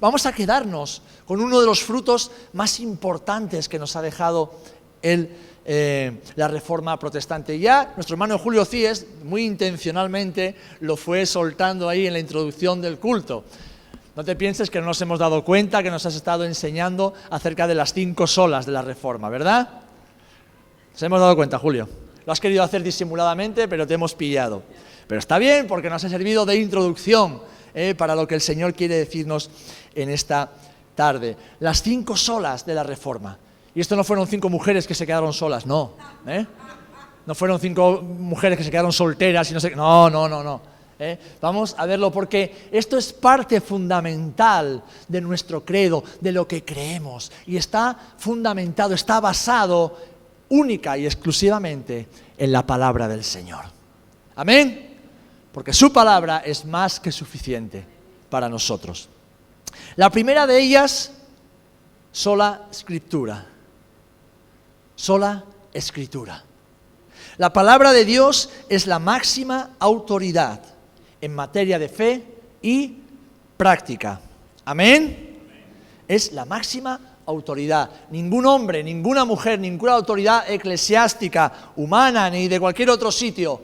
Vamos 0.00 0.26
a 0.26 0.32
quedarnos 0.32 1.00
con 1.24 1.40
uno 1.40 1.58
de 1.58 1.66
los 1.66 1.82
frutos 1.82 2.30
más 2.52 2.80
importantes 2.80 3.70
que 3.70 3.78
nos 3.78 3.96
ha 3.96 4.02
dejado 4.02 4.52
el 5.00 5.34
eh, 5.68 6.20
la 6.36 6.46
reforma 6.46 6.96
protestante. 6.96 7.58
Ya 7.58 7.92
nuestro 7.96 8.14
hermano 8.14 8.38
Julio 8.38 8.64
Cíes, 8.64 9.04
muy 9.24 9.44
intencionalmente, 9.44 10.54
lo 10.78 10.96
fue 10.96 11.26
soltando 11.26 11.88
ahí 11.88 12.06
en 12.06 12.12
la 12.12 12.20
introducción 12.20 12.80
del 12.80 12.98
culto. 12.98 13.42
No 14.14 14.24
te 14.24 14.36
pienses 14.36 14.70
que 14.70 14.78
no 14.78 14.86
nos 14.86 15.00
hemos 15.02 15.18
dado 15.18 15.44
cuenta 15.44 15.82
que 15.82 15.90
nos 15.90 16.06
has 16.06 16.14
estado 16.14 16.44
enseñando 16.44 17.14
acerca 17.30 17.66
de 17.66 17.74
las 17.74 17.92
cinco 17.92 18.28
solas 18.28 18.64
de 18.64 18.72
la 18.72 18.82
reforma, 18.82 19.28
¿verdad? 19.28 19.68
Nos 20.92 21.02
hemos 21.02 21.18
dado 21.18 21.34
cuenta, 21.34 21.58
Julio. 21.58 21.88
Lo 22.24 22.32
has 22.32 22.38
querido 22.38 22.62
hacer 22.62 22.84
disimuladamente, 22.84 23.66
pero 23.66 23.88
te 23.88 23.94
hemos 23.94 24.14
pillado. 24.14 24.62
Pero 25.08 25.18
está 25.18 25.36
bien 25.36 25.66
porque 25.66 25.90
nos 25.90 26.04
ha 26.04 26.08
servido 26.08 26.46
de 26.46 26.56
introducción 26.56 27.42
eh, 27.74 27.96
para 27.96 28.14
lo 28.14 28.28
que 28.28 28.36
el 28.36 28.40
Señor 28.40 28.72
quiere 28.72 28.94
decirnos 28.94 29.50
en 29.96 30.10
esta 30.10 30.48
tarde. 30.94 31.36
Las 31.58 31.82
cinco 31.82 32.16
solas 32.16 32.64
de 32.64 32.74
la 32.74 32.84
reforma. 32.84 33.38
Y 33.76 33.80
esto 33.80 33.94
no 33.94 34.04
fueron 34.04 34.26
cinco 34.26 34.48
mujeres 34.48 34.86
que 34.86 34.94
se 34.94 35.06
quedaron 35.06 35.34
solas, 35.34 35.66
no. 35.66 35.92
¿eh? 36.26 36.46
No 37.26 37.34
fueron 37.34 37.60
cinco 37.60 38.00
mujeres 38.00 38.56
que 38.56 38.64
se 38.64 38.70
quedaron 38.70 38.90
solteras 38.90 39.50
y 39.50 39.54
no 39.54 39.60
sé 39.60 39.76
No, 39.76 40.08
no, 40.08 40.26
no, 40.26 40.42
no. 40.42 40.62
¿eh? 40.98 41.18
Vamos 41.42 41.74
a 41.76 41.84
verlo 41.84 42.10
porque 42.10 42.70
esto 42.72 42.96
es 42.96 43.12
parte 43.12 43.60
fundamental 43.60 44.82
de 45.06 45.20
nuestro 45.20 45.62
credo, 45.62 46.02
de 46.22 46.32
lo 46.32 46.48
que 46.48 46.64
creemos. 46.64 47.30
Y 47.44 47.58
está 47.58 47.94
fundamentado, 48.16 48.94
está 48.94 49.20
basado 49.20 49.98
única 50.48 50.96
y 50.96 51.04
exclusivamente 51.04 52.08
en 52.38 52.52
la 52.52 52.66
palabra 52.66 53.06
del 53.06 53.24
Señor. 53.24 53.66
Amén. 54.36 54.96
Porque 55.52 55.74
su 55.74 55.92
palabra 55.92 56.38
es 56.38 56.64
más 56.64 56.98
que 56.98 57.12
suficiente 57.12 57.84
para 58.30 58.48
nosotros. 58.48 59.10
La 59.96 60.08
primera 60.08 60.46
de 60.46 60.62
ellas, 60.62 61.12
sola 62.10 62.68
escritura 62.70 63.48
sola 64.96 65.44
escritura. 65.72 66.42
La 67.36 67.52
palabra 67.52 67.92
de 67.92 68.04
Dios 68.04 68.50
es 68.68 68.86
la 68.86 68.98
máxima 68.98 69.70
autoridad 69.78 70.60
en 71.20 71.34
materia 71.34 71.78
de 71.78 71.88
fe 71.88 72.24
y 72.62 72.96
práctica. 73.56 74.20
Amén. 74.64 75.38
Es 76.08 76.32
la 76.32 76.44
máxima 76.44 76.98
autoridad. 77.26 77.90
Ningún 78.10 78.46
hombre, 78.46 78.82
ninguna 78.82 79.24
mujer, 79.24 79.58
ninguna 79.58 79.92
autoridad 79.92 80.50
eclesiástica, 80.50 81.72
humana, 81.76 82.30
ni 82.30 82.48
de 82.48 82.60
cualquier 82.60 82.90
otro 82.90 83.12
sitio 83.12 83.60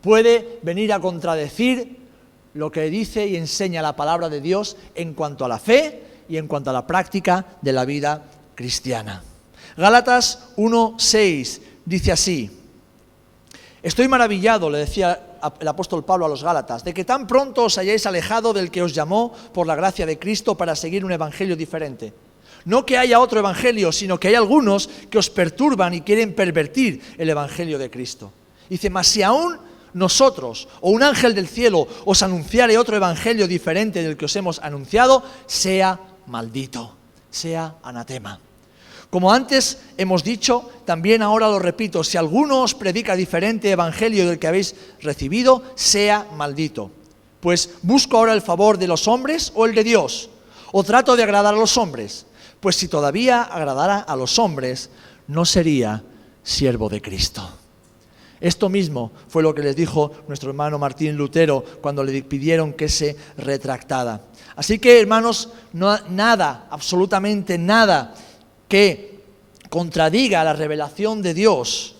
puede 0.00 0.58
venir 0.62 0.92
a 0.92 1.00
contradecir 1.00 1.96
lo 2.54 2.70
que 2.70 2.90
dice 2.90 3.26
y 3.26 3.36
enseña 3.36 3.82
la 3.82 3.96
palabra 3.96 4.28
de 4.28 4.40
Dios 4.40 4.76
en 4.94 5.14
cuanto 5.14 5.44
a 5.44 5.48
la 5.48 5.58
fe 5.58 6.02
y 6.28 6.36
en 6.36 6.48
cuanto 6.48 6.70
a 6.70 6.72
la 6.72 6.86
práctica 6.86 7.46
de 7.62 7.72
la 7.72 7.84
vida 7.84 8.24
cristiana. 8.54 9.22
Gálatas 9.76 10.38
1.6 10.56 11.60
dice 11.84 12.12
así, 12.12 12.50
estoy 13.82 14.08
maravillado, 14.08 14.70
le 14.70 14.78
decía 14.78 15.38
el 15.58 15.68
apóstol 15.68 16.04
Pablo 16.04 16.26
a 16.26 16.28
los 16.28 16.44
Gálatas, 16.44 16.84
de 16.84 16.94
que 16.94 17.04
tan 17.04 17.26
pronto 17.26 17.64
os 17.64 17.78
hayáis 17.78 18.06
alejado 18.06 18.52
del 18.52 18.70
que 18.70 18.82
os 18.82 18.94
llamó 18.94 19.32
por 19.52 19.66
la 19.66 19.74
gracia 19.74 20.06
de 20.06 20.18
Cristo 20.18 20.56
para 20.56 20.76
seguir 20.76 21.04
un 21.04 21.12
evangelio 21.12 21.56
diferente. 21.56 22.12
No 22.64 22.86
que 22.86 22.96
haya 22.96 23.18
otro 23.18 23.40
evangelio, 23.40 23.90
sino 23.90 24.20
que 24.20 24.28
hay 24.28 24.34
algunos 24.36 24.88
que 25.10 25.18
os 25.18 25.30
perturban 25.30 25.94
y 25.94 26.02
quieren 26.02 26.34
pervertir 26.34 27.02
el 27.18 27.28
evangelio 27.28 27.78
de 27.78 27.90
Cristo. 27.90 28.32
Dice, 28.68 28.88
mas 28.88 29.08
si 29.08 29.22
aún 29.22 29.58
nosotros 29.94 30.68
o 30.80 30.90
un 30.90 31.02
ángel 31.02 31.34
del 31.34 31.48
cielo 31.48 31.88
os 32.04 32.22
anunciare 32.22 32.78
otro 32.78 32.96
evangelio 32.96 33.48
diferente 33.48 34.02
del 34.02 34.16
que 34.16 34.26
os 34.26 34.36
hemos 34.36 34.60
anunciado, 34.60 35.24
sea 35.46 35.98
maldito, 36.26 36.94
sea 37.30 37.74
anatema. 37.82 38.38
Como 39.12 39.30
antes 39.30 39.76
hemos 39.98 40.24
dicho, 40.24 40.70
también 40.86 41.20
ahora 41.20 41.46
lo 41.50 41.58
repito, 41.58 42.02
si 42.02 42.16
alguno 42.16 42.62
os 42.62 42.72
predica 42.72 43.14
diferente 43.14 43.70
evangelio 43.70 44.26
del 44.26 44.38
que 44.38 44.46
habéis 44.46 44.74
recibido, 45.02 45.62
sea 45.74 46.26
maldito. 46.34 46.90
Pues 47.42 47.74
busco 47.82 48.16
ahora 48.16 48.32
el 48.32 48.40
favor 48.40 48.78
de 48.78 48.88
los 48.88 49.06
hombres 49.08 49.52
o 49.54 49.66
el 49.66 49.74
de 49.74 49.84
Dios, 49.84 50.30
o 50.72 50.82
trato 50.82 51.14
de 51.14 51.24
agradar 51.24 51.52
a 51.52 51.58
los 51.58 51.76
hombres, 51.76 52.24
pues 52.58 52.76
si 52.76 52.88
todavía 52.88 53.42
agradara 53.42 53.98
a 53.98 54.16
los 54.16 54.38
hombres, 54.38 54.88
no 55.26 55.44
sería 55.44 56.02
siervo 56.42 56.88
de 56.88 57.02
Cristo. 57.02 57.46
Esto 58.40 58.70
mismo 58.70 59.12
fue 59.28 59.42
lo 59.42 59.54
que 59.54 59.60
les 59.60 59.76
dijo 59.76 60.10
nuestro 60.26 60.48
hermano 60.48 60.78
Martín 60.78 61.18
Lutero 61.18 61.62
cuando 61.82 62.02
le 62.02 62.22
pidieron 62.22 62.72
que 62.72 62.88
se 62.88 63.14
retractara. 63.36 64.22
Así 64.56 64.78
que, 64.78 64.98
hermanos, 64.98 65.50
no, 65.74 65.98
nada, 66.08 66.66
absolutamente 66.70 67.58
nada 67.58 68.14
que 68.72 69.20
contradiga 69.68 70.42
la 70.42 70.54
revelación 70.54 71.20
de 71.20 71.34
Dios 71.34 71.94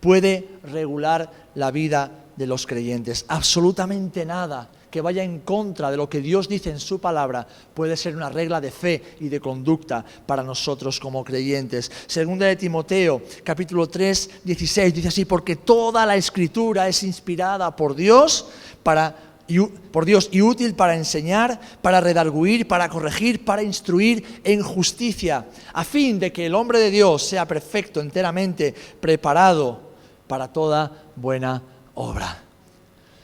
puede 0.00 0.48
regular 0.64 1.30
la 1.54 1.70
vida 1.70 2.24
de 2.34 2.48
los 2.48 2.66
creyentes. 2.66 3.24
Absolutamente 3.28 4.26
nada 4.26 4.68
que 4.90 5.00
vaya 5.00 5.22
en 5.22 5.38
contra 5.38 5.92
de 5.92 5.96
lo 5.96 6.08
que 6.08 6.20
Dios 6.20 6.48
dice 6.48 6.70
en 6.70 6.80
su 6.80 7.00
palabra 7.00 7.46
puede 7.72 7.96
ser 7.96 8.16
una 8.16 8.30
regla 8.30 8.60
de 8.60 8.72
fe 8.72 9.00
y 9.20 9.28
de 9.28 9.38
conducta 9.38 10.04
para 10.26 10.42
nosotros 10.42 10.98
como 10.98 11.22
creyentes. 11.22 11.88
Segunda 12.08 12.46
de 12.46 12.56
Timoteo, 12.56 13.22
capítulo 13.44 13.88
3, 13.88 14.40
16, 14.42 14.92
dice 14.92 15.06
así, 15.06 15.24
porque 15.24 15.54
toda 15.54 16.04
la 16.04 16.16
escritura 16.16 16.88
es 16.88 17.04
inspirada 17.04 17.76
por 17.76 17.94
Dios 17.94 18.48
para 18.82 19.31
por 19.58 20.04
Dios 20.04 20.28
y 20.32 20.42
útil 20.42 20.74
para 20.74 20.96
enseñar, 20.96 21.60
para 21.80 22.00
redarguir, 22.00 22.66
para 22.68 22.88
corregir, 22.88 23.44
para 23.44 23.62
instruir 23.62 24.40
en 24.44 24.62
justicia, 24.62 25.46
a 25.72 25.84
fin 25.84 26.18
de 26.18 26.32
que 26.32 26.46
el 26.46 26.54
hombre 26.54 26.78
de 26.78 26.90
Dios 26.90 27.22
sea 27.22 27.46
perfecto, 27.46 28.00
enteramente 28.00 28.74
preparado 29.00 29.92
para 30.26 30.52
toda 30.52 31.04
buena 31.16 31.62
obra. 31.94 32.42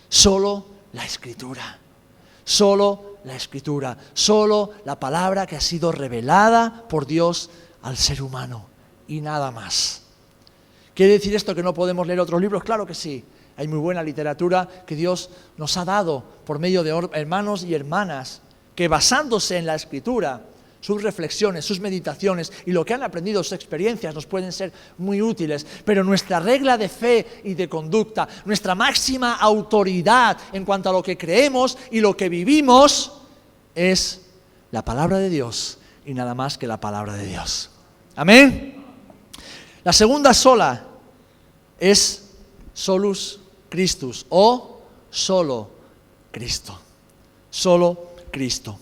Solo 0.08 0.66
la 0.92 1.04
escritura, 1.04 1.78
solo 2.44 3.18
la 3.24 3.36
escritura, 3.36 3.96
solo 4.14 4.72
la 4.84 4.98
palabra 4.98 5.46
que 5.46 5.56
ha 5.56 5.60
sido 5.60 5.92
revelada 5.92 6.84
por 6.88 7.06
Dios 7.06 7.50
al 7.82 7.96
ser 7.96 8.22
humano 8.22 8.66
y 9.06 9.20
nada 9.20 9.50
más. 9.50 10.02
¿Quiere 10.94 11.12
decir 11.12 11.34
esto 11.34 11.54
que 11.54 11.62
no 11.62 11.74
podemos 11.74 12.06
leer 12.06 12.20
otros 12.20 12.40
libros? 12.40 12.64
Claro 12.64 12.84
que 12.84 12.94
sí. 12.94 13.24
Hay 13.58 13.66
muy 13.66 13.80
buena 13.80 14.04
literatura 14.04 14.68
que 14.86 14.94
Dios 14.94 15.30
nos 15.56 15.76
ha 15.76 15.84
dado 15.84 16.22
por 16.46 16.60
medio 16.60 16.84
de 16.84 17.10
hermanos 17.12 17.64
y 17.64 17.74
hermanas 17.74 18.40
que 18.76 18.86
basándose 18.86 19.56
en 19.56 19.66
la 19.66 19.74
escritura, 19.74 20.40
sus 20.80 21.02
reflexiones, 21.02 21.64
sus 21.64 21.80
meditaciones 21.80 22.52
y 22.66 22.70
lo 22.70 22.84
que 22.84 22.94
han 22.94 23.02
aprendido, 23.02 23.42
sus 23.42 23.54
experiencias, 23.54 24.14
nos 24.14 24.26
pueden 24.26 24.52
ser 24.52 24.72
muy 24.98 25.20
útiles. 25.20 25.66
Pero 25.84 26.04
nuestra 26.04 26.38
regla 26.38 26.78
de 26.78 26.88
fe 26.88 27.40
y 27.42 27.54
de 27.54 27.68
conducta, 27.68 28.28
nuestra 28.44 28.76
máxima 28.76 29.34
autoridad 29.34 30.38
en 30.52 30.64
cuanto 30.64 30.90
a 30.90 30.92
lo 30.92 31.02
que 31.02 31.18
creemos 31.18 31.76
y 31.90 32.00
lo 32.00 32.16
que 32.16 32.28
vivimos, 32.28 33.12
es 33.74 34.22
la 34.70 34.84
palabra 34.84 35.18
de 35.18 35.30
Dios 35.30 35.78
y 36.06 36.14
nada 36.14 36.36
más 36.36 36.56
que 36.56 36.68
la 36.68 36.78
palabra 36.78 37.14
de 37.14 37.26
Dios. 37.26 37.70
Amén. 38.14 38.84
La 39.82 39.92
segunda 39.92 40.32
sola 40.32 40.84
es 41.80 42.28
solus 42.72 43.40
Christus 43.68 44.26
o 44.30 44.80
solo 45.10 45.70
Cristo. 46.30 46.78
Solo 47.50 48.12
Cristo. 48.30 48.78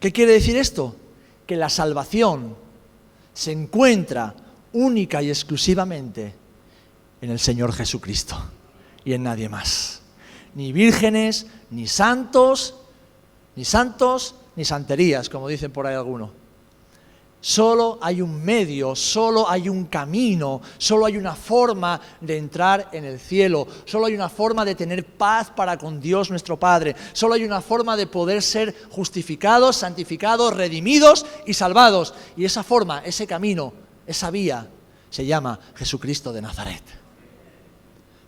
¿Qué 0.00 0.12
quiere 0.12 0.32
decir 0.32 0.56
esto? 0.56 0.94
Que 1.46 1.56
la 1.56 1.68
salvación 1.68 2.56
se 3.32 3.52
encuentra 3.52 4.34
única 4.72 5.22
y 5.22 5.28
exclusivamente 5.28 6.34
en 7.20 7.30
el 7.30 7.38
Señor 7.38 7.72
Jesucristo 7.72 8.36
y 9.04 9.12
en 9.12 9.22
nadie 9.22 9.48
más. 9.48 10.02
Ni 10.54 10.72
vírgenes, 10.72 11.46
ni 11.70 11.86
santos, 11.86 12.74
ni 13.56 13.64
santos, 13.64 14.34
ni 14.56 14.64
santerías, 14.64 15.28
como 15.28 15.48
dicen 15.48 15.70
por 15.70 15.86
ahí 15.86 15.94
algunos. 15.94 16.30
Solo 17.48 18.00
hay 18.02 18.20
un 18.20 18.44
medio, 18.44 18.96
solo 18.96 19.48
hay 19.48 19.68
un 19.68 19.84
camino, 19.84 20.60
solo 20.78 21.06
hay 21.06 21.16
una 21.16 21.36
forma 21.36 22.00
de 22.20 22.38
entrar 22.38 22.88
en 22.90 23.04
el 23.04 23.20
cielo, 23.20 23.68
solo 23.84 24.06
hay 24.06 24.16
una 24.16 24.28
forma 24.28 24.64
de 24.64 24.74
tener 24.74 25.06
paz 25.06 25.52
para 25.54 25.78
con 25.78 26.00
Dios 26.00 26.28
nuestro 26.28 26.58
Padre, 26.58 26.96
solo 27.12 27.34
hay 27.34 27.44
una 27.44 27.60
forma 27.60 27.96
de 27.96 28.08
poder 28.08 28.42
ser 28.42 28.74
justificados, 28.90 29.76
santificados, 29.76 30.56
redimidos 30.56 31.24
y 31.46 31.54
salvados. 31.54 32.14
Y 32.36 32.44
esa 32.44 32.64
forma, 32.64 33.04
ese 33.04 33.28
camino, 33.28 33.72
esa 34.08 34.32
vía 34.32 34.68
se 35.08 35.24
llama 35.24 35.56
Jesucristo 35.76 36.32
de 36.32 36.42
Nazaret. 36.42 36.82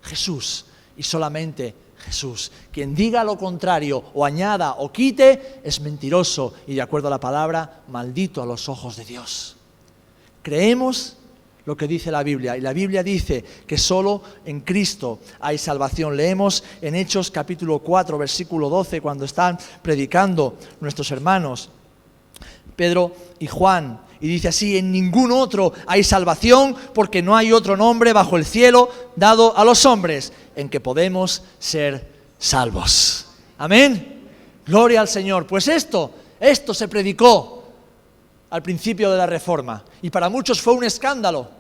Jesús 0.01 0.65
y 0.97 1.03
solamente 1.03 1.75
Jesús. 2.05 2.53
Quien 2.73 2.95
diga 2.95 3.25
lo 3.25 3.37
contrario 3.37 4.03
o 4.15 4.25
añada 4.25 4.75
o 4.79 4.93
quite 4.93 5.61
es 5.63 5.81
mentiroso 5.81 6.55
y 6.67 6.75
de 6.75 6.83
acuerdo 6.83 7.09
a 7.09 7.11
la 7.11 7.21
palabra, 7.21 7.83
maldito 7.89 8.43
a 8.43 8.47
los 8.47 8.69
ojos 8.69 8.97
de 8.97 9.05
Dios. 9.05 9.57
Creemos 10.43 11.17
lo 11.65 11.77
que 11.77 11.87
dice 11.87 12.11
la 12.11 12.23
Biblia 12.23 12.57
y 12.57 12.63
la 12.63 12.73
Biblia 12.73 13.03
dice 13.03 13.45
que 13.67 13.77
solo 13.77 14.23
en 14.47 14.61
Cristo 14.61 15.19
hay 15.41 15.59
salvación. 15.59 16.17
Leemos 16.17 16.65
en 16.81 16.95
Hechos 16.95 17.31
capítulo 17.31 17.81
4 17.81 18.17
versículo 18.17 18.71
12 18.71 19.03
cuando 19.03 19.27
están 19.27 19.59
predicando 19.83 20.57
nuestros 20.81 21.11
hermanos 21.11 21.69
Pedro 22.75 23.13
y 23.39 23.49
Juan 23.49 24.01
y 24.21 24.27
dice 24.27 24.49
así, 24.49 24.77
en 24.77 24.91
ningún 24.91 25.31
otro 25.31 25.73
hay 25.87 26.03
salvación 26.03 26.75
porque 26.93 27.23
no 27.23 27.37
hay 27.37 27.53
otro 27.53 27.77
nombre 27.77 28.13
bajo 28.13 28.37
el 28.37 28.45
cielo 28.45 28.91
dado 29.15 29.57
a 29.57 29.65
los 29.65 29.87
hombres 29.87 30.33
en 30.57 30.69
que 30.69 30.81
podemos 30.81 31.43
ser 31.59 32.11
salvos. 32.39 33.27
Amén. 33.59 34.29
Gloria 34.67 35.01
al 35.01 35.09
Señor. 35.09 35.47
Pues 35.47 35.69
esto, 35.69 36.11
esto 36.41 36.75
se 36.75 36.89
predicó 36.89 37.65
al 38.51 38.63
principio 38.63 39.11
de 39.11 39.19
la 39.19 39.27
reforma 39.27 39.85
y 40.03 40.11
para 40.11 40.29
muchos 40.29 40.61
fue 40.61 40.75
un 40.75 40.85
escándalo. 40.85 41.59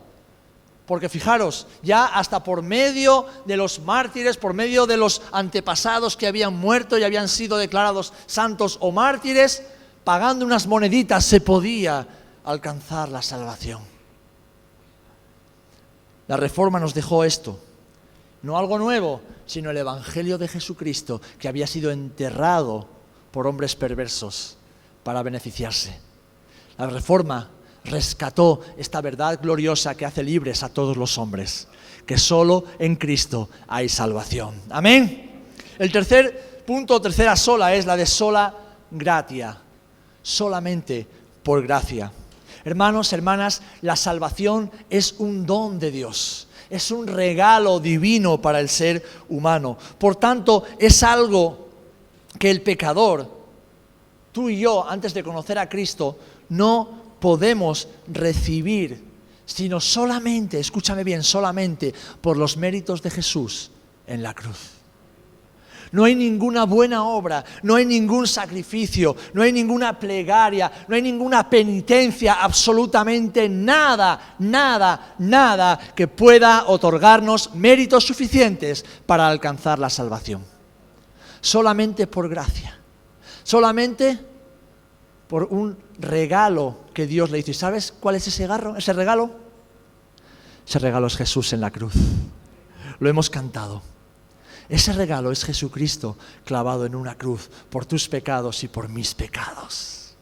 Porque 0.84 1.10
fijaros, 1.10 1.66
ya 1.82 2.06
hasta 2.06 2.42
por 2.42 2.62
medio 2.62 3.26
de 3.44 3.58
los 3.58 3.80
mártires, 3.80 4.38
por 4.38 4.54
medio 4.54 4.86
de 4.86 4.96
los 4.96 5.20
antepasados 5.32 6.16
que 6.16 6.26
habían 6.26 6.56
muerto 6.56 6.96
y 6.96 7.04
habían 7.04 7.28
sido 7.28 7.58
declarados 7.58 8.14
santos 8.26 8.78
o 8.80 8.90
mártires, 8.90 9.62
pagando 10.02 10.46
unas 10.46 10.66
moneditas 10.66 11.26
se 11.26 11.42
podía 11.42 12.06
alcanzar 12.44 13.08
la 13.08 13.22
salvación. 13.22 13.82
La 16.26 16.36
reforma 16.36 16.78
nos 16.78 16.94
dejó 16.94 17.24
esto, 17.24 17.58
no 18.42 18.58
algo 18.58 18.78
nuevo, 18.78 19.20
sino 19.46 19.70
el 19.70 19.78
Evangelio 19.78 20.38
de 20.38 20.48
Jesucristo 20.48 21.20
que 21.38 21.48
había 21.48 21.66
sido 21.66 21.90
enterrado 21.90 22.86
por 23.30 23.46
hombres 23.46 23.74
perversos 23.74 24.56
para 25.02 25.22
beneficiarse. 25.22 25.98
La 26.76 26.86
reforma 26.86 27.50
rescató 27.84 28.60
esta 28.76 29.00
verdad 29.00 29.40
gloriosa 29.42 29.94
que 29.94 30.06
hace 30.06 30.22
libres 30.22 30.62
a 30.62 30.68
todos 30.68 30.96
los 30.96 31.18
hombres, 31.18 31.66
que 32.06 32.18
solo 32.18 32.64
en 32.78 32.96
Cristo 32.96 33.48
hay 33.66 33.88
salvación. 33.88 34.60
Amén. 34.70 35.44
El 35.78 35.90
tercer 35.90 36.62
punto, 36.66 37.00
tercera 37.00 37.36
sola, 37.36 37.74
es 37.74 37.86
la 37.86 37.96
de 37.96 38.06
sola 38.06 38.54
gratia, 38.90 39.56
solamente 40.22 41.06
por 41.42 41.66
gracia. 41.66 42.12
Hermanos, 42.68 43.14
hermanas, 43.14 43.62
la 43.80 43.96
salvación 43.96 44.70
es 44.90 45.14
un 45.16 45.46
don 45.46 45.78
de 45.78 45.90
Dios, 45.90 46.48
es 46.68 46.90
un 46.90 47.06
regalo 47.06 47.80
divino 47.80 48.42
para 48.42 48.60
el 48.60 48.68
ser 48.68 49.02
humano. 49.30 49.78
Por 49.96 50.16
tanto, 50.16 50.64
es 50.78 51.02
algo 51.02 51.70
que 52.38 52.50
el 52.50 52.60
pecador, 52.60 53.26
tú 54.32 54.50
y 54.50 54.58
yo, 54.58 54.86
antes 54.86 55.14
de 55.14 55.24
conocer 55.24 55.58
a 55.58 55.66
Cristo, 55.66 56.18
no 56.50 56.90
podemos 57.18 57.88
recibir, 58.06 59.02
sino 59.46 59.80
solamente, 59.80 60.60
escúchame 60.60 61.04
bien, 61.04 61.22
solamente 61.22 61.94
por 62.20 62.36
los 62.36 62.58
méritos 62.58 63.00
de 63.00 63.08
Jesús 63.08 63.70
en 64.06 64.22
la 64.22 64.34
cruz. 64.34 64.77
No 65.92 66.04
hay 66.04 66.14
ninguna 66.14 66.64
buena 66.64 67.04
obra, 67.04 67.44
no 67.62 67.76
hay 67.76 67.86
ningún 67.86 68.26
sacrificio, 68.26 69.16
no 69.32 69.42
hay 69.42 69.52
ninguna 69.52 69.98
plegaria, 69.98 70.70
no 70.86 70.94
hay 70.94 71.02
ninguna 71.02 71.48
penitencia, 71.48 72.42
absolutamente 72.42 73.48
nada, 73.48 74.36
nada, 74.38 75.14
nada 75.18 75.78
que 75.94 76.08
pueda 76.08 76.66
otorgarnos 76.66 77.54
méritos 77.54 78.04
suficientes 78.04 78.84
para 79.06 79.28
alcanzar 79.28 79.78
la 79.78 79.90
salvación. 79.90 80.44
Solamente 81.40 82.06
por 82.06 82.28
gracia, 82.28 82.78
solamente 83.42 84.18
por 85.28 85.44
un 85.44 85.78
regalo 85.98 86.78
que 86.92 87.06
Dios 87.06 87.30
le 87.30 87.38
hizo. 87.38 87.50
¿Y 87.50 87.54
sabes 87.54 87.92
cuál 87.92 88.16
es 88.16 88.26
ese, 88.26 88.48
ese 88.76 88.92
regalo? 88.92 89.30
Ese 90.66 90.78
regalo 90.78 91.06
es 91.06 91.16
Jesús 91.16 91.52
en 91.52 91.60
la 91.60 91.70
cruz. 91.70 91.94
Lo 92.98 93.08
hemos 93.08 93.30
cantado. 93.30 93.82
Ese 94.68 94.92
regalo 94.92 95.32
es 95.32 95.44
Jesucristo 95.44 96.16
clavado 96.44 96.84
en 96.84 96.94
una 96.94 97.16
cruz 97.16 97.48
por 97.70 97.86
tus 97.86 98.08
pecados 98.08 98.62
y 98.64 98.68
por 98.68 98.88
mis 98.88 99.14
pecados. 99.14 100.14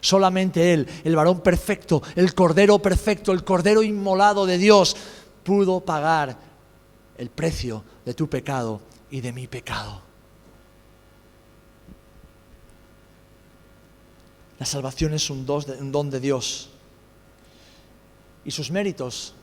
Solamente 0.00 0.72
Él, 0.72 0.88
el 1.04 1.14
varón 1.14 1.40
perfecto, 1.40 2.02
el 2.16 2.34
cordero 2.34 2.78
perfecto, 2.78 3.32
el 3.32 3.44
cordero 3.44 3.82
inmolado 3.82 4.46
de 4.46 4.56
Dios, 4.56 4.96
pudo 5.44 5.80
pagar 5.80 6.38
el 7.18 7.28
precio 7.28 7.84
de 8.06 8.14
tu 8.14 8.28
pecado 8.28 8.80
y 9.10 9.20
de 9.20 9.32
mi 9.32 9.46
pecado. 9.46 10.00
La 14.58 14.64
salvación 14.64 15.12
es 15.12 15.28
un 15.28 15.44
don 15.44 16.10
de 16.10 16.20
Dios. 16.20 16.70
Y 18.44 18.50
sus 18.50 18.70
méritos 18.70 19.34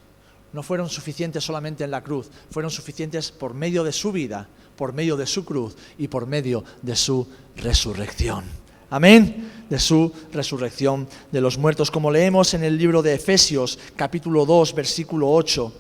no 0.57 0.63
fueron 0.63 0.89
suficientes 0.89 1.43
solamente 1.43 1.83
en 1.83 1.91
la 1.91 2.03
cruz, 2.03 2.31
fueron 2.49 2.71
suficientes 2.71 3.31
por 3.31 3.53
medio 3.53 3.83
de 3.83 3.91
su 3.91 4.11
vida, 4.11 4.49
por 4.75 4.91
medio 4.91 5.15
de 5.15 5.27
su 5.27 5.45
cruz 5.45 5.75
y 5.99 6.07
por 6.07 6.25
medio 6.25 6.63
de 6.81 6.95
su 6.95 7.27
resurrección. 7.57 8.43
Amén. 8.89 9.51
De 9.69 9.77
su 9.77 10.11
resurrección 10.33 11.07
de 11.31 11.41
los 11.41 11.59
muertos, 11.59 11.91
como 11.91 12.09
leemos 12.09 12.55
en 12.55 12.63
el 12.63 12.75
libro 12.75 13.03
de 13.03 13.13
Efesios 13.13 13.77
capítulo 13.95 14.47
2, 14.47 14.73
versículo 14.73 15.29
8. 15.29 15.73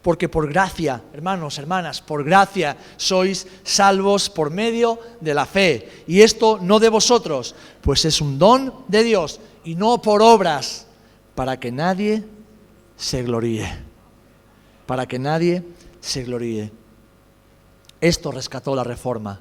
porque 0.00 0.28
por 0.28 0.48
gracia, 0.48 1.02
hermanos, 1.12 1.58
hermanas, 1.58 2.00
por 2.00 2.22
gracia 2.22 2.76
sois 2.96 3.48
salvos 3.64 4.30
por 4.30 4.50
medio 4.50 5.00
de 5.20 5.34
la 5.34 5.44
fe. 5.44 6.04
Y 6.06 6.20
esto 6.20 6.60
no 6.62 6.78
de 6.78 6.88
vosotros, 6.88 7.56
pues 7.80 8.04
es 8.04 8.20
un 8.20 8.38
don 8.38 8.84
de 8.86 9.02
Dios 9.02 9.40
y 9.64 9.74
no 9.74 10.00
por 10.00 10.22
obras, 10.22 10.86
para 11.34 11.58
que 11.58 11.72
nadie 11.72 12.22
se 12.96 13.22
gloríe. 13.22 13.93
Para 14.86 15.06
que 15.06 15.18
nadie 15.18 15.62
se 16.00 16.24
gloríe. 16.24 16.72
Esto 18.00 18.30
rescató 18.30 18.74
la 18.74 18.84
reforma. 18.84 19.40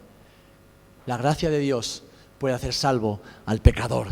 La 1.06 1.18
gracia 1.18 1.50
de 1.50 1.60
Dios 1.60 2.04
puede 2.38 2.56
hacer 2.56 2.74
salvo 2.74 3.20
al 3.46 3.60
pecador. 3.60 4.08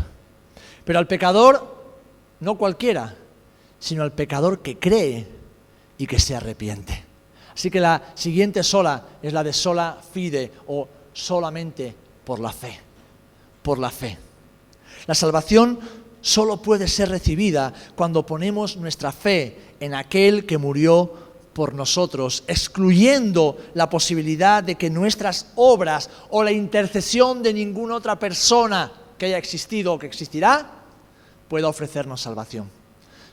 Pero 0.84 0.98
al 0.98 1.06
pecador, 1.06 1.94
no 2.40 2.58
cualquiera, 2.58 3.14
sino 3.78 4.02
al 4.02 4.12
pecador 4.12 4.60
que 4.60 4.78
cree 4.78 5.26
y 5.98 6.06
que 6.06 6.18
se 6.18 6.36
arrepiente. 6.36 7.04
Así 7.54 7.70
que 7.70 7.80
la 7.80 8.12
siguiente 8.14 8.62
sola 8.62 9.06
es 9.22 9.32
la 9.32 9.44
de 9.44 9.52
sola 9.52 9.98
fide 10.12 10.52
o 10.66 10.88
solamente 11.12 11.94
por 12.24 12.40
la 12.40 12.52
fe, 12.52 12.78
por 13.62 13.78
la 13.78 13.90
fe. 13.90 14.18
La 15.06 15.14
salvación 15.14 15.78
solo 16.22 16.62
puede 16.62 16.88
ser 16.88 17.10
recibida 17.10 17.74
cuando 17.94 18.24
ponemos 18.24 18.78
nuestra 18.78 19.12
fe 19.12 19.74
en 19.80 19.92
aquel 19.92 20.46
que 20.46 20.56
murió 20.56 21.12
por 21.52 21.74
nosotros, 21.74 22.44
excluyendo 22.46 23.58
la 23.74 23.90
posibilidad 23.90 24.62
de 24.62 24.76
que 24.76 24.88
nuestras 24.88 25.48
obras 25.56 26.08
o 26.30 26.42
la 26.42 26.52
intercesión 26.52 27.42
de 27.42 27.52
ninguna 27.52 27.96
otra 27.96 28.18
persona 28.18 28.90
que 29.18 29.26
haya 29.26 29.38
existido 29.38 29.92
o 29.92 29.98
que 29.98 30.06
existirá 30.06 30.70
pueda 31.48 31.68
ofrecernos 31.68 32.22
salvación. 32.22 32.70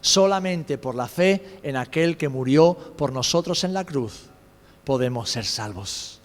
Solamente 0.01 0.77
por 0.77 0.95
la 0.95 1.07
fe 1.07 1.59
en 1.63 1.77
aquel 1.77 2.17
que 2.17 2.29
murió 2.29 2.73
por 2.73 3.13
nosotros 3.13 3.63
en 3.63 3.73
la 3.73 3.85
cruz 3.85 4.23
podemos 4.83 5.29
ser 5.29 5.45
salvos. 5.45 6.18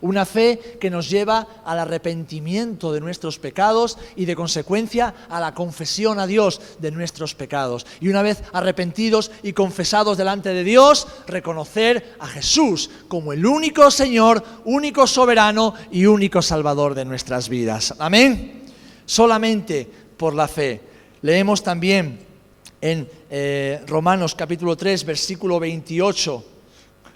Una 0.00 0.24
fe 0.24 0.78
que 0.80 0.90
nos 0.90 1.10
lleva 1.10 1.46
al 1.64 1.78
arrepentimiento 1.78 2.92
de 2.92 3.00
nuestros 3.00 3.38
pecados 3.38 3.98
y 4.16 4.24
de 4.24 4.36
consecuencia 4.36 5.14
a 5.28 5.40
la 5.40 5.54
confesión 5.54 6.18
a 6.18 6.26
Dios 6.26 6.60
de 6.78 6.90
nuestros 6.90 7.34
pecados. 7.34 7.86
Y 8.00 8.08
una 8.08 8.22
vez 8.22 8.42
arrepentidos 8.52 9.30
y 9.42 9.52
confesados 9.52 10.18
delante 10.18 10.50
de 10.50 10.64
Dios, 10.64 11.06
reconocer 11.26 12.14
a 12.18 12.26
Jesús 12.26 12.90
como 13.08 13.32
el 13.32 13.44
único 13.44 13.90
Señor, 13.90 14.42
único 14.64 15.06
soberano 15.06 15.74
y 15.90 16.06
único 16.06 16.42
Salvador 16.42 16.94
de 16.94 17.04
nuestras 17.04 17.48
vidas. 17.48 17.94
Amén. 17.98 18.62
Solamente 19.06 19.88
por 20.16 20.34
la 20.34 20.48
fe. 20.48 20.80
Leemos 21.22 21.62
también 21.62 22.18
en 22.80 23.08
eh, 23.30 23.82
Romanos 23.86 24.34
capítulo 24.34 24.76
3, 24.76 25.04
versículo 25.04 25.58
28, 25.58 26.44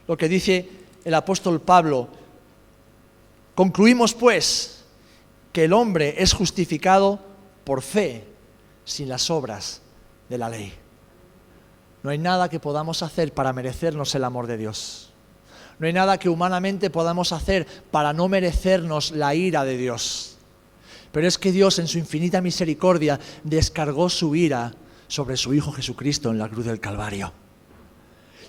lo 0.09 0.17
que 0.17 0.29
dice 0.29 0.69
el 1.05 1.15
apóstol 1.15 1.61
Pablo. 1.61 2.09
Concluimos 3.55 4.15
pues 4.15 4.85
que 5.53 5.65
el 5.65 5.73
hombre 5.73 6.15
es 6.19 6.33
justificado 6.33 7.21
por 7.65 7.83
fe 7.83 8.25
sin 8.85 9.09
las 9.09 9.31
obras 9.31 9.83
de 10.29 10.39
la 10.39 10.49
ley. 10.49 10.73
No 12.03 12.11
hay 12.11 12.19
nada 12.19 12.49
que 12.49 12.59
podamos 12.59 13.03
hacer 13.03 13.33
para 13.33 13.53
merecernos 13.53 14.15
el 14.15 14.25
amor 14.25 14.47
de 14.47 14.57
Dios. 14.57 15.13
No 15.79 15.87
hay 15.87 15.93
nada 15.93 16.19
que 16.19 16.29
humanamente 16.29 16.91
podamos 16.91 17.33
hacer 17.33 17.67
para 17.91 18.13
no 18.13 18.29
merecernos 18.29 19.13
la 19.13 19.35
ira 19.35 19.65
de 19.65 19.77
Dios. 19.77 20.39
Pero 21.13 21.29
es 21.29 21.39
que 21.39 21.53
Dios 21.53 21.79
en 21.79 21.89
su 21.89 21.99
infinita 21.99 22.41
misericordia 22.41 23.21
descargó 23.45 24.09
su 24.09 24.35
ira 24.35 24.73
sobre 25.09 25.37
su 25.37 25.53
Hijo 25.53 25.73
Jesucristo 25.73 26.31
en 26.31 26.39
la 26.39 26.49
cruz 26.49 26.65
del 26.65 26.81
Calvario. 26.81 27.33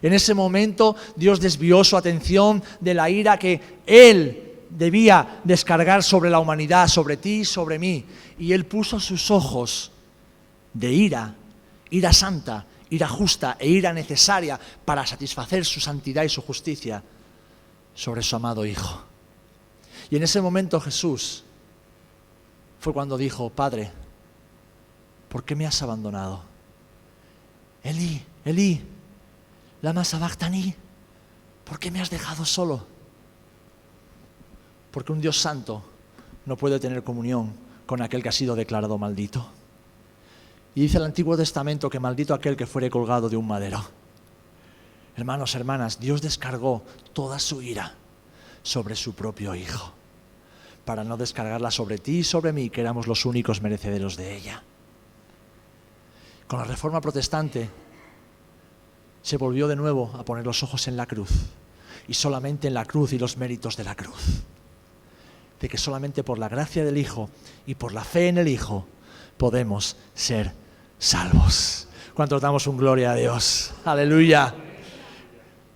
En 0.01 0.13
ese 0.13 0.33
momento 0.33 0.95
Dios 1.15 1.39
desvió 1.39 1.83
su 1.83 1.97
atención 1.97 2.63
de 2.79 2.93
la 2.93 3.09
ira 3.09 3.37
que 3.37 3.59
Él 3.85 4.52
debía 4.77 5.41
descargar 5.43 6.03
sobre 6.03 6.29
la 6.29 6.39
humanidad, 6.39 6.87
sobre 6.87 7.17
ti 7.17 7.45
sobre 7.45 7.79
mí. 7.79 8.05
Y 8.39 8.53
Él 8.53 8.65
puso 8.65 8.99
sus 8.99 9.29
ojos 9.31 9.91
de 10.73 10.91
ira, 10.91 11.35
ira 11.89 12.11
santa, 12.11 12.65
ira 12.89 13.07
justa 13.07 13.57
e 13.59 13.69
ira 13.69 13.93
necesaria 13.93 14.59
para 14.85 15.05
satisfacer 15.05 15.65
su 15.65 15.79
santidad 15.79 16.23
y 16.23 16.29
su 16.29 16.41
justicia 16.41 17.03
sobre 17.93 18.23
su 18.23 18.35
amado 18.35 18.65
Hijo. 18.65 19.03
Y 20.09 20.17
en 20.17 20.23
ese 20.23 20.41
momento 20.41 20.79
Jesús 20.81 21.43
fue 22.79 22.93
cuando 22.93 23.17
dijo, 23.17 23.49
Padre, 23.49 23.91
¿por 25.29 25.43
qué 25.43 25.55
me 25.55 25.65
has 25.65 25.81
abandonado? 25.81 26.43
Elí, 27.83 28.23
Elí, 28.45 28.81
lama 29.81 30.03
sabachthani, 30.03 30.73
¿por 31.63 31.79
qué 31.79 31.91
me 31.91 32.01
has 32.01 32.09
dejado 32.09 32.45
solo? 32.45 32.92
Porque 34.93 35.11
un 35.11 35.21
Dios 35.21 35.41
santo 35.41 35.83
no 36.45 36.55
puede 36.55 36.79
tener 36.79 37.03
comunión 37.03 37.51
con 37.87 38.03
aquel 38.03 38.21
que 38.21 38.29
ha 38.29 38.31
sido 38.31 38.55
declarado 38.55 38.99
maldito. 38.99 39.49
Y 40.75 40.81
dice 40.81 40.97
el 40.97 41.03
Antiguo 41.03 41.35
Testamento 41.35 41.89
que 41.89 41.99
maldito 41.99 42.35
aquel 42.35 42.55
que 42.55 42.67
fuere 42.67 42.91
colgado 42.91 43.27
de 43.27 43.35
un 43.35 43.47
madero. 43.47 43.83
Hermanos, 45.15 45.55
hermanas, 45.55 45.99
Dios 45.99 46.21
descargó 46.21 46.83
toda 47.11 47.39
su 47.39 47.63
ira 47.63 47.95
sobre 48.61 48.95
su 48.95 49.15
propio 49.15 49.55
Hijo, 49.55 49.93
para 50.85 51.03
no 51.03 51.17
descargarla 51.17 51.71
sobre 51.71 51.97
ti 51.97 52.19
y 52.19 52.23
sobre 52.23 52.53
mí, 52.53 52.69
que 52.69 52.81
éramos 52.81 53.07
los 53.07 53.25
únicos 53.25 53.61
merecederos 53.61 54.15
de 54.15 54.35
ella. 54.35 54.63
Con 56.47 56.59
la 56.59 56.65
reforma 56.65 57.01
protestante 57.01 57.67
se 59.23 59.37
volvió 59.37 59.67
de 59.67 59.75
nuevo 59.75 60.11
a 60.15 60.23
poner 60.23 60.45
los 60.45 60.61
ojos 60.61 60.87
en 60.87 60.97
la 60.97 61.07
cruz 61.07 61.31
y 62.07 62.13
solamente 62.13 62.67
en 62.67 62.75
la 62.75 62.85
cruz 62.85 63.13
y 63.13 63.17
los 63.17 63.37
méritos 63.37 63.75
de 63.75 63.83
la 63.85 63.95
cruz. 63.95 64.43
De 65.63 65.69
que 65.69 65.77
solamente 65.77 66.25
por 66.25 66.39
la 66.39 66.49
gracia 66.49 66.83
del 66.83 66.97
Hijo 66.97 67.29
y 67.65 67.75
por 67.75 67.93
la 67.93 68.03
fe 68.03 68.27
en 68.27 68.37
el 68.37 68.49
Hijo 68.49 68.85
podemos 69.37 69.95
ser 70.13 70.51
salvos. 70.99 71.87
Cuánto 72.13 72.37
damos 72.37 72.67
un 72.67 72.75
gloria 72.75 73.13
a 73.13 73.15
Dios. 73.15 73.71
Aleluya. 73.85 74.53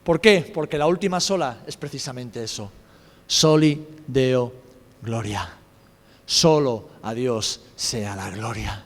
¿Por 0.04 0.20
qué? 0.20 0.52
Porque 0.54 0.78
la 0.78 0.88
última 0.88 1.22
sola 1.22 1.60
es 1.66 1.78
precisamente 1.78 2.44
eso. 2.44 2.70
Soli 3.28 3.88
Deo 4.06 4.52
Gloria. 5.02 5.54
Solo 6.26 6.90
a 7.04 7.14
Dios 7.14 7.62
sea 7.78 8.14
la 8.18 8.30
gloria. 8.30 8.84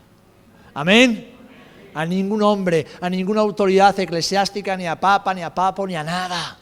Amén 0.75 1.29
a 1.95 2.05
ningún 2.05 2.43
hombre, 2.43 2.85
a 3.01 3.09
ninguna 3.09 3.41
autoridad 3.41 3.99
eclesiástica, 3.99 4.77
ni 4.77 4.85
a 4.85 4.99
papa, 4.99 5.33
ni 5.33 5.41
a 5.41 5.53
papo, 5.53 5.87
ni 5.87 5.95
a 5.95 6.03
nada. 6.03 6.59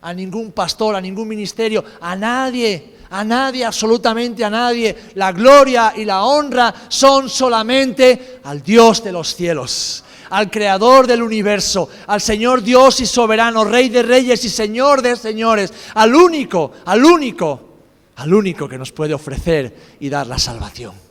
A 0.00 0.14
ningún 0.14 0.52
pastor, 0.52 0.94
a 0.94 1.00
ningún 1.00 1.26
ministerio, 1.26 1.84
a 2.00 2.14
nadie, 2.14 2.97
a 3.10 3.24
nadie, 3.24 3.64
absolutamente 3.64 4.44
a 4.44 4.50
nadie. 4.50 4.96
La 5.14 5.32
gloria 5.32 5.92
y 5.96 6.04
la 6.04 6.24
honra 6.24 6.74
son 6.88 7.28
solamente 7.28 8.40
al 8.44 8.62
Dios 8.62 9.02
de 9.02 9.12
los 9.12 9.34
cielos, 9.34 10.04
al 10.30 10.50
Creador 10.50 11.06
del 11.06 11.22
universo, 11.22 11.88
al 12.06 12.20
Señor 12.20 12.62
Dios 12.62 13.00
y 13.00 13.06
soberano, 13.06 13.64
Rey 13.64 13.88
de 13.88 14.02
reyes 14.02 14.44
y 14.44 14.48
Señor 14.48 15.02
de 15.02 15.16
señores, 15.16 15.72
al 15.94 16.14
único, 16.14 16.72
al 16.84 17.04
único, 17.04 17.68
al 18.16 18.34
único 18.34 18.68
que 18.68 18.78
nos 18.78 18.92
puede 18.92 19.14
ofrecer 19.14 19.74
y 20.00 20.08
dar 20.08 20.26
la 20.26 20.38
salvación. 20.38 21.08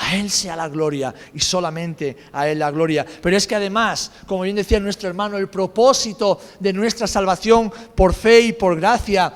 A 0.00 0.14
Él 0.14 0.30
sea 0.30 0.54
la 0.54 0.68
gloria 0.68 1.12
y 1.34 1.40
solamente 1.40 2.16
a 2.32 2.48
Él 2.48 2.60
la 2.60 2.70
gloria. 2.70 3.04
Pero 3.20 3.36
es 3.36 3.48
que 3.48 3.56
además, 3.56 4.12
como 4.28 4.42
bien 4.42 4.54
decía 4.54 4.78
nuestro 4.78 5.08
hermano, 5.08 5.36
el 5.38 5.48
propósito 5.48 6.40
de 6.60 6.72
nuestra 6.72 7.08
salvación 7.08 7.72
por 7.96 8.14
fe 8.14 8.40
y 8.42 8.52
por 8.52 8.78
gracia 8.78 9.32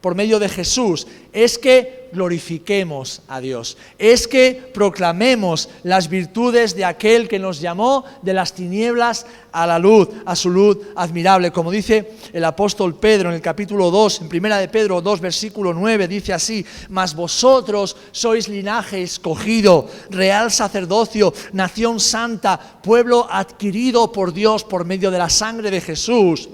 por 0.00 0.14
medio 0.14 0.38
de 0.38 0.48
Jesús 0.48 1.06
es 1.32 1.58
que 1.58 2.08
glorifiquemos 2.12 3.22
a 3.28 3.40
Dios, 3.40 3.76
es 3.98 4.26
que 4.26 4.70
proclamemos 4.74 5.68
las 5.84 6.08
virtudes 6.08 6.74
de 6.74 6.84
aquel 6.84 7.28
que 7.28 7.38
nos 7.38 7.60
llamó 7.60 8.04
de 8.22 8.34
las 8.34 8.52
tinieblas 8.52 9.26
a 9.52 9.66
la 9.66 9.78
luz, 9.78 10.08
a 10.24 10.34
su 10.34 10.50
luz 10.50 10.78
admirable. 10.96 11.52
Como 11.52 11.70
dice 11.70 12.12
el 12.32 12.44
apóstol 12.44 12.96
Pedro 12.96 13.28
en 13.28 13.36
el 13.36 13.40
capítulo 13.40 13.90
2, 13.90 14.22
en 14.22 14.28
primera 14.28 14.58
de 14.58 14.68
Pedro 14.68 15.00
2, 15.00 15.20
versículo 15.20 15.72
9, 15.72 16.08
dice 16.08 16.32
así, 16.32 16.64
mas 16.88 17.14
vosotros 17.14 17.96
sois 18.10 18.48
linaje 18.48 19.02
escogido, 19.02 19.86
real 20.10 20.50
sacerdocio, 20.50 21.32
nación 21.52 22.00
santa, 22.00 22.58
pueblo 22.82 23.28
adquirido 23.30 24.10
por 24.10 24.32
Dios 24.32 24.64
por 24.64 24.84
medio 24.84 25.10
de 25.10 25.18
la 25.18 25.28
sangre 25.28 25.70
de 25.70 25.80
Jesús, 25.80 26.48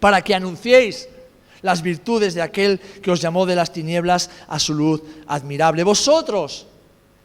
para 0.00 0.22
que 0.22 0.34
anunciéis 0.34 1.08
las 1.62 1.82
virtudes 1.82 2.34
de 2.34 2.42
aquel 2.42 2.80
que 3.02 3.10
os 3.10 3.20
llamó 3.20 3.46
de 3.46 3.56
las 3.56 3.72
tinieblas 3.72 4.30
a 4.48 4.58
su 4.58 4.74
luz 4.74 5.02
admirable. 5.26 5.84
Vosotros, 5.84 6.66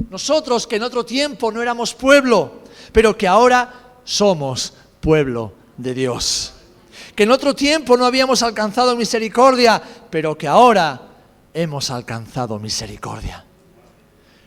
nosotros 0.10 0.68
que 0.68 0.78
en 0.78 0.84
otro 0.84 1.06
tiempo 1.06 1.52
no 1.52 1.62
éramos 1.62 1.94
pueblo, 1.94 2.64
pero 2.92 3.18
que 3.18 3.28
ahora 3.28 3.94
somos 4.04 4.74
pueblo 5.00 5.54
de 5.78 5.94
Dios. 5.94 6.54
Que 7.16 7.24
en 7.24 7.32
otro 7.32 7.56
tiempo 7.56 7.98
no 7.98 8.06
habíamos 8.06 8.44
alcanzado 8.44 8.96
misericordia, 8.96 9.82
pero 10.10 10.38
que 10.38 10.48
ahora 10.48 11.02
hemos 11.54 11.90
alcanzado 11.90 12.60
misericordia. 12.60 13.46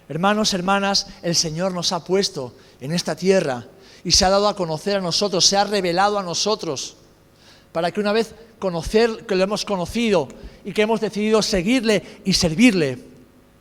Hermanos, 0.09 0.55
hermanas, 0.55 1.07
el 1.22 1.35
Señor 1.35 1.72
nos 1.72 1.92
ha 1.92 2.05
puesto 2.05 2.55
en 2.81 2.92
esta 2.92 3.16
tierra 3.16 3.66
y 4.05 4.12
se 4.12 4.25
ha 4.25 4.31
dado 4.31 4.49
a 4.49 4.55
conocer 4.55 4.96
a 4.96 5.01
nosotros, 5.01 5.44
se 5.44 5.57
ha 5.57 5.64
revelado 5.64 6.18
a 6.18 6.22
nosotros 6.22 6.96
para 7.76 7.92
que 7.92 8.00
una 8.00 8.12
vez 8.12 8.34
conocer, 8.58 9.26
que 9.26 9.34
lo 9.34 9.44
hemos 9.44 9.66
conocido 9.66 10.28
y 10.64 10.72
que 10.72 10.80
hemos 10.80 10.98
decidido 10.98 11.42
seguirle 11.42 12.22
y 12.24 12.32
servirle, 12.32 12.98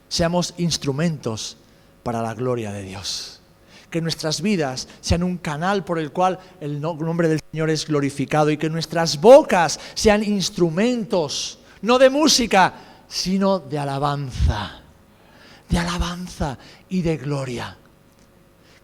seamos 0.07 0.53
instrumentos 0.57 1.57
para 2.01 2.21
la 2.21 2.33
gloria 2.33 2.71
de 2.71 2.83
Dios. 2.83 3.41
Que 3.89 3.99
nuestras 3.99 4.39
vidas 4.39 4.87
sean 5.01 5.21
un 5.21 5.35
canal 5.37 5.83
por 5.83 5.99
el 5.99 6.13
cual 6.13 6.39
el 6.61 6.79
nombre 6.79 7.27
del 7.27 7.41
Señor 7.51 7.69
es 7.69 7.85
glorificado 7.85 8.51
y 8.51 8.57
que 8.57 8.69
nuestras 8.69 9.19
bocas 9.19 9.81
sean 9.95 10.23
instrumentos, 10.23 11.59
no 11.81 11.99
de 11.99 12.09
música, 12.09 12.73
sino 13.09 13.59
de 13.59 13.79
alabanza, 13.79 14.79
de 15.67 15.77
alabanza 15.77 16.57
y 16.87 17.01
de 17.01 17.17
gloria 17.17 17.75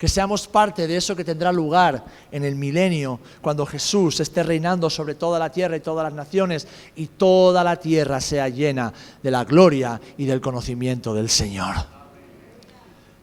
que 0.02 0.10
seamos 0.10 0.48
parte 0.48 0.88
de 0.88 0.98
eso 0.98 1.16
que 1.16 1.24
tendrá 1.24 1.52
lugar 1.52 2.04
en 2.32 2.44
el 2.44 2.56
milenio, 2.56 3.20
cuando 3.40 3.68
Jesús 3.68 4.20
esté 4.20 4.42
reinando 4.42 4.90
sobre 4.90 5.14
toda 5.14 5.38
la 5.38 5.52
tierra 5.52 5.78
y 5.78 5.80
todas 5.80 6.06
las 6.06 6.14
naciones 6.14 6.68
y 6.96 7.06
toda 7.06 7.64
la 7.64 7.76
tierra 7.76 8.20
sea 8.20 8.50
llena 8.50 8.92
de 9.22 9.30
la 9.30 9.44
gloria 9.44 10.02
y 10.18 10.26
del 10.26 10.42
conocimiento 10.42 11.14
del 11.14 11.30
Señor. 11.30 11.76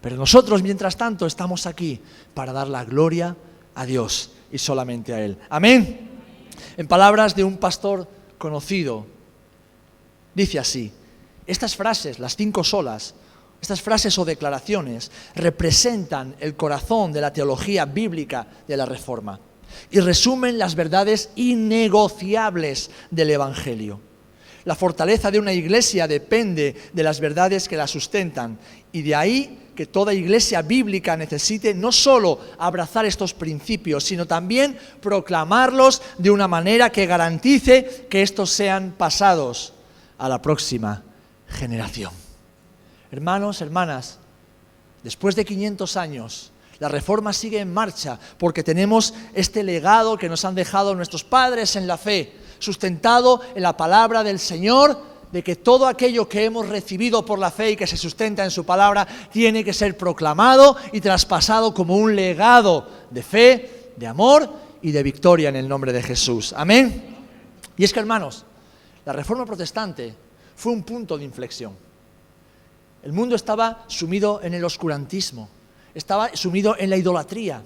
Pero 0.00 0.14
nosotros, 0.14 0.62
mientras 0.62 0.96
tanto, 0.96 1.26
estamos 1.26 1.66
aquí 1.66 2.00
para 2.32 2.52
dar 2.52 2.68
la 2.68 2.84
gloria 2.84 3.34
a 3.74 3.84
Dios 3.84 4.30
y 4.52 4.58
solamente 4.58 5.12
a 5.12 5.20
Él. 5.20 5.36
Amén. 5.50 6.08
En 6.76 6.86
palabras 6.86 7.34
de 7.34 7.42
un 7.42 7.56
pastor 7.56 8.06
conocido, 8.38 9.04
dice 10.32 10.60
así, 10.60 10.92
estas 11.44 11.74
frases, 11.74 12.20
las 12.20 12.36
cinco 12.36 12.62
solas, 12.62 13.16
estas 13.60 13.82
frases 13.82 14.18
o 14.18 14.24
declaraciones 14.24 15.10
representan 15.34 16.36
el 16.40 16.54
corazón 16.54 17.12
de 17.12 17.20
la 17.20 17.32
teología 17.32 17.84
bíblica 17.84 18.46
de 18.66 18.76
la 18.76 18.86
Reforma 18.86 19.40
y 19.90 20.00
resumen 20.00 20.58
las 20.58 20.74
verdades 20.74 21.30
innegociables 21.36 22.90
del 23.10 23.30
Evangelio. 23.30 24.00
La 24.64 24.74
fortaleza 24.74 25.30
de 25.30 25.38
una 25.38 25.52
iglesia 25.52 26.06
depende 26.06 26.74
de 26.92 27.02
las 27.02 27.20
verdades 27.20 27.68
que 27.68 27.76
la 27.76 27.86
sustentan 27.86 28.58
y 28.92 29.02
de 29.02 29.14
ahí 29.14 29.58
que 29.74 29.86
toda 29.86 30.12
iglesia 30.12 30.60
bíblica 30.60 31.16
necesite 31.16 31.72
no 31.72 31.92
solo 31.92 32.40
abrazar 32.58 33.06
estos 33.06 33.32
principios, 33.32 34.04
sino 34.04 34.26
también 34.26 34.76
proclamarlos 35.00 36.02
de 36.18 36.30
una 36.30 36.48
manera 36.48 36.90
que 36.90 37.06
garantice 37.06 38.06
que 38.10 38.22
estos 38.22 38.50
sean 38.50 38.94
pasados 38.98 39.72
a 40.18 40.28
la 40.28 40.42
próxima 40.42 41.04
generación. 41.46 42.27
Hermanos, 43.10 43.60
hermanas, 43.62 44.18
después 45.02 45.34
de 45.34 45.44
500 45.44 45.96
años, 45.96 46.52
la 46.78 46.88
reforma 46.88 47.32
sigue 47.32 47.58
en 47.58 47.72
marcha 47.72 48.18
porque 48.38 48.62
tenemos 48.62 49.14
este 49.34 49.62
legado 49.62 50.16
que 50.16 50.28
nos 50.28 50.44
han 50.44 50.54
dejado 50.54 50.94
nuestros 50.94 51.24
padres 51.24 51.74
en 51.76 51.86
la 51.86 51.98
fe, 51.98 52.32
sustentado 52.58 53.40
en 53.54 53.62
la 53.62 53.76
palabra 53.76 54.22
del 54.22 54.38
Señor, 54.38 54.98
de 55.32 55.42
que 55.42 55.56
todo 55.56 55.86
aquello 55.86 56.28
que 56.28 56.44
hemos 56.44 56.68
recibido 56.68 57.24
por 57.24 57.38
la 57.38 57.50
fe 57.50 57.72
y 57.72 57.76
que 57.76 57.86
se 57.86 57.96
sustenta 57.96 58.44
en 58.44 58.50
su 58.50 58.64
palabra 58.64 59.06
tiene 59.30 59.64
que 59.64 59.74
ser 59.74 59.96
proclamado 59.96 60.76
y 60.92 61.00
traspasado 61.00 61.74
como 61.74 61.96
un 61.96 62.14
legado 62.14 62.88
de 63.10 63.22
fe, 63.22 63.92
de 63.96 64.06
amor 64.06 64.48
y 64.80 64.92
de 64.92 65.02
victoria 65.02 65.48
en 65.48 65.56
el 65.56 65.68
nombre 65.68 65.92
de 65.92 66.02
Jesús. 66.02 66.54
Amén. 66.56 67.16
Y 67.76 67.84
es 67.84 67.92
que, 67.92 68.00
hermanos, 68.00 68.44
la 69.04 69.12
reforma 69.12 69.44
protestante 69.44 70.14
fue 70.56 70.72
un 70.72 70.82
punto 70.82 71.18
de 71.18 71.24
inflexión. 71.24 71.87
El 73.02 73.12
mundo 73.12 73.36
estaba 73.36 73.84
sumido 73.86 74.40
en 74.42 74.54
el 74.54 74.64
oscurantismo, 74.64 75.48
estaba 75.94 76.34
sumido 76.34 76.76
en 76.78 76.90
la 76.90 76.96
idolatría, 76.96 77.62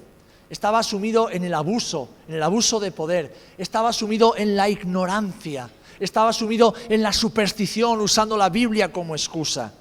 estaba 0.50 0.82
sumido 0.82 1.30
en 1.30 1.44
el 1.44 1.54
abuso, 1.54 2.08
en 2.28 2.34
el 2.34 2.42
abuso 2.42 2.78
de 2.78 2.92
poder, 2.92 3.34
estaba 3.56 3.92
sumido 3.92 4.36
en 4.36 4.54
la 4.54 4.68
ignorancia, 4.68 5.70
estaba 5.98 6.32
sumido 6.32 6.74
en 6.88 7.02
la 7.02 7.12
superstición 7.12 8.00
usando 8.00 8.36
la 8.36 8.50
Biblia 8.50 8.92
como 8.92 9.14
excusa. 9.14 9.72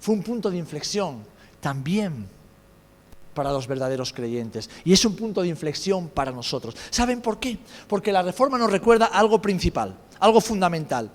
Fue 0.00 0.14
un 0.14 0.22
punto 0.22 0.50
de 0.50 0.58
inflexión 0.58 1.24
también 1.60 2.28
para 3.38 3.52
los 3.52 3.68
verdaderos 3.68 4.12
creyentes. 4.12 4.68
Y 4.84 4.92
es 4.92 5.04
un 5.04 5.14
punto 5.14 5.42
de 5.42 5.48
inflexión 5.48 6.08
para 6.08 6.32
nosotros. 6.32 6.74
¿Saben 6.90 7.20
por 7.20 7.38
qué? 7.38 7.56
Porque 7.86 8.10
la 8.10 8.22
reforma 8.22 8.58
nos 8.58 8.68
recuerda 8.68 9.06
algo 9.06 9.40
principal, 9.40 9.94
algo 10.18 10.40
fundamental. 10.40 11.08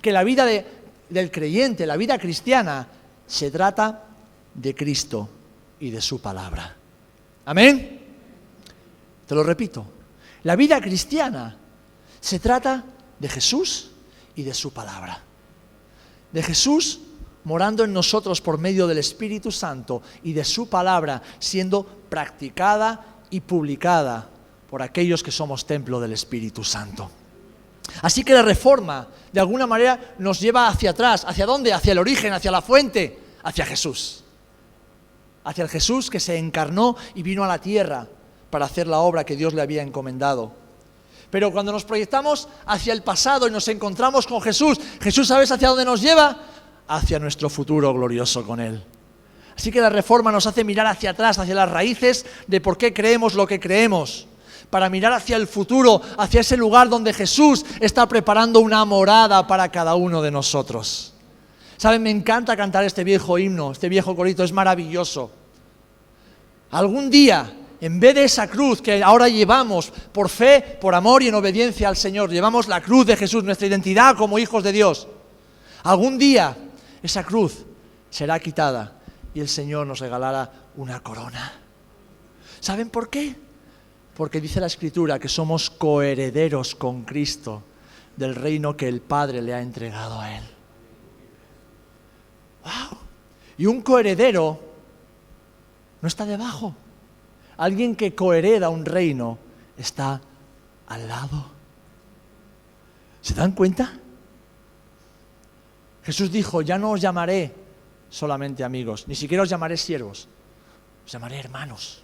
Que 0.00 0.10
la 0.10 0.24
vida 0.24 0.46
de 0.46 0.64
del 1.08 1.30
creyente, 1.30 1.86
la 1.86 1.96
vida 1.96 2.18
cristiana, 2.18 2.88
se 3.26 3.50
trata 3.50 4.04
de 4.54 4.74
Cristo 4.74 5.28
y 5.80 5.90
de 5.90 6.00
su 6.00 6.20
palabra. 6.20 6.76
Amén. 7.44 8.00
Te 9.26 9.34
lo 9.34 9.42
repito, 9.42 9.86
la 10.44 10.56
vida 10.56 10.80
cristiana 10.80 11.56
se 12.20 12.38
trata 12.38 12.84
de 13.18 13.28
Jesús 13.28 13.90
y 14.34 14.42
de 14.42 14.54
su 14.54 14.72
palabra. 14.72 15.22
De 16.32 16.42
Jesús 16.42 17.00
morando 17.44 17.84
en 17.84 17.92
nosotros 17.92 18.40
por 18.40 18.58
medio 18.58 18.86
del 18.86 18.98
Espíritu 18.98 19.52
Santo 19.52 20.02
y 20.24 20.32
de 20.32 20.44
su 20.44 20.68
palabra 20.68 21.22
siendo 21.38 21.84
practicada 21.84 23.22
y 23.30 23.40
publicada 23.40 24.28
por 24.68 24.82
aquellos 24.82 25.22
que 25.22 25.30
somos 25.30 25.66
templo 25.66 26.00
del 26.00 26.12
Espíritu 26.12 26.64
Santo. 26.64 27.10
Así 28.02 28.24
que 28.24 28.34
la 28.34 28.42
reforma, 28.42 29.08
de 29.32 29.40
alguna 29.40 29.66
manera, 29.66 30.14
nos 30.18 30.40
lleva 30.40 30.68
hacia 30.68 30.90
atrás. 30.90 31.24
¿Hacia 31.26 31.46
dónde? 31.46 31.72
Hacia 31.72 31.92
el 31.92 31.98
origen, 31.98 32.32
hacia 32.32 32.50
la 32.50 32.62
fuente, 32.62 33.18
hacia 33.42 33.66
Jesús. 33.66 34.24
Hacia 35.44 35.62
el 35.62 35.70
Jesús 35.70 36.10
que 36.10 36.20
se 36.20 36.36
encarnó 36.36 36.96
y 37.14 37.22
vino 37.22 37.44
a 37.44 37.48
la 37.48 37.58
tierra 37.58 38.06
para 38.50 38.66
hacer 38.66 38.86
la 38.86 38.98
obra 38.98 39.24
que 39.24 39.36
Dios 39.36 39.54
le 39.54 39.62
había 39.62 39.82
encomendado. 39.82 40.52
Pero 41.30 41.50
cuando 41.52 41.72
nos 41.72 41.84
proyectamos 41.84 42.48
hacia 42.66 42.92
el 42.92 43.02
pasado 43.02 43.48
y 43.48 43.50
nos 43.50 43.66
encontramos 43.68 44.26
con 44.26 44.40
Jesús, 44.40 44.78
Jesús, 45.00 45.28
¿sabes 45.28 45.50
hacia 45.50 45.68
dónde 45.68 45.84
nos 45.84 46.00
lleva? 46.00 46.38
Hacia 46.88 47.18
nuestro 47.18 47.50
futuro 47.50 47.92
glorioso 47.92 48.46
con 48.46 48.60
Él. 48.60 48.82
Así 49.56 49.72
que 49.72 49.80
la 49.80 49.90
reforma 49.90 50.30
nos 50.30 50.46
hace 50.46 50.64
mirar 50.64 50.86
hacia 50.86 51.10
atrás, 51.10 51.38
hacia 51.38 51.54
las 51.54 51.70
raíces 51.70 52.26
de 52.46 52.60
por 52.60 52.78
qué 52.78 52.92
creemos 52.92 53.34
lo 53.34 53.46
que 53.46 53.58
creemos 53.58 54.28
para 54.70 54.88
mirar 54.88 55.12
hacia 55.12 55.36
el 55.36 55.46
futuro, 55.46 56.00
hacia 56.18 56.40
ese 56.40 56.56
lugar 56.56 56.88
donde 56.88 57.12
Jesús 57.12 57.64
está 57.80 58.06
preparando 58.06 58.60
una 58.60 58.84
morada 58.84 59.46
para 59.46 59.70
cada 59.70 59.94
uno 59.94 60.22
de 60.22 60.30
nosotros. 60.30 61.14
Saben, 61.76 62.02
me 62.02 62.10
encanta 62.10 62.56
cantar 62.56 62.84
este 62.84 63.04
viejo 63.04 63.38
himno, 63.38 63.72
este 63.72 63.88
viejo 63.88 64.16
corito, 64.16 64.42
es 64.42 64.52
maravilloso. 64.52 65.30
Algún 66.70 67.10
día, 67.10 67.52
en 67.80 68.00
vez 68.00 68.14
de 68.14 68.24
esa 68.24 68.48
cruz 68.48 68.80
que 68.80 69.02
ahora 69.02 69.28
llevamos 69.28 69.92
por 70.12 70.28
fe, 70.28 70.78
por 70.80 70.94
amor 70.94 71.22
y 71.22 71.28
en 71.28 71.34
obediencia 71.34 71.88
al 71.88 71.96
Señor, 71.96 72.30
llevamos 72.30 72.66
la 72.66 72.80
cruz 72.80 73.06
de 73.06 73.16
Jesús, 73.16 73.44
nuestra 73.44 73.66
identidad 73.66 74.16
como 74.16 74.38
hijos 74.38 74.64
de 74.64 74.72
Dios. 74.72 75.06
Algún 75.82 76.18
día 76.18 76.56
esa 77.02 77.22
cruz 77.24 77.64
será 78.10 78.40
quitada 78.40 78.94
y 79.34 79.40
el 79.40 79.48
Señor 79.48 79.86
nos 79.86 80.00
regalará 80.00 80.50
una 80.76 81.00
corona. 81.00 81.52
¿Saben 82.60 82.90
por 82.90 83.10
qué? 83.10 83.45
Porque 84.16 84.40
dice 84.40 84.60
la 84.60 84.66
Escritura 84.66 85.18
que 85.18 85.28
somos 85.28 85.68
coherederos 85.68 86.74
con 86.74 87.04
Cristo 87.04 87.62
del 88.16 88.34
reino 88.34 88.74
que 88.74 88.88
el 88.88 89.02
Padre 89.02 89.42
le 89.42 89.52
ha 89.52 89.60
entregado 89.60 90.18
a 90.18 90.34
Él. 90.34 90.44
¡Wow! 92.64 92.98
Y 93.58 93.66
un 93.66 93.82
coheredero 93.82 94.58
no 96.00 96.08
está 96.08 96.24
debajo. 96.24 96.74
Alguien 97.58 97.94
que 97.94 98.14
cohereda 98.14 98.70
un 98.70 98.86
reino 98.86 99.38
está 99.76 100.22
al 100.86 101.08
lado. 101.08 101.50
¿Se 103.20 103.34
dan 103.34 103.52
cuenta? 103.52 103.98
Jesús 106.04 106.32
dijo, 106.32 106.62
ya 106.62 106.78
no 106.78 106.92
os 106.92 107.02
llamaré 107.02 107.54
solamente 108.08 108.64
amigos, 108.64 109.08
ni 109.08 109.14
siquiera 109.14 109.42
os 109.42 109.50
llamaré 109.50 109.76
siervos, 109.76 110.28
os 111.04 111.12
llamaré 111.12 111.38
hermanos, 111.38 112.00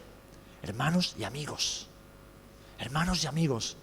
hermanos 0.62 1.14
y 1.18 1.24
amigos 1.24 1.88
hermanos 2.78 3.24
y 3.24 3.26
amigos, 3.26 3.76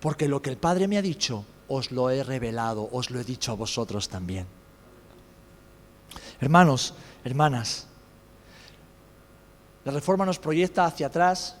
porque 0.00 0.28
lo 0.28 0.42
que 0.42 0.50
el 0.50 0.56
Padre 0.56 0.88
me 0.88 0.98
ha 0.98 1.02
dicho, 1.02 1.44
os 1.68 1.90
lo 1.90 2.10
he 2.10 2.22
revelado, 2.22 2.88
os 2.92 3.10
lo 3.10 3.20
he 3.20 3.24
dicho 3.24 3.52
a 3.52 3.56
vosotros 3.56 4.08
también. 4.08 4.46
Hermanos, 6.40 6.94
hermanas, 7.24 7.86
la 9.84 9.92
reforma 9.92 10.26
nos 10.26 10.38
proyecta 10.38 10.86
hacia 10.86 11.06
atrás 11.06 11.56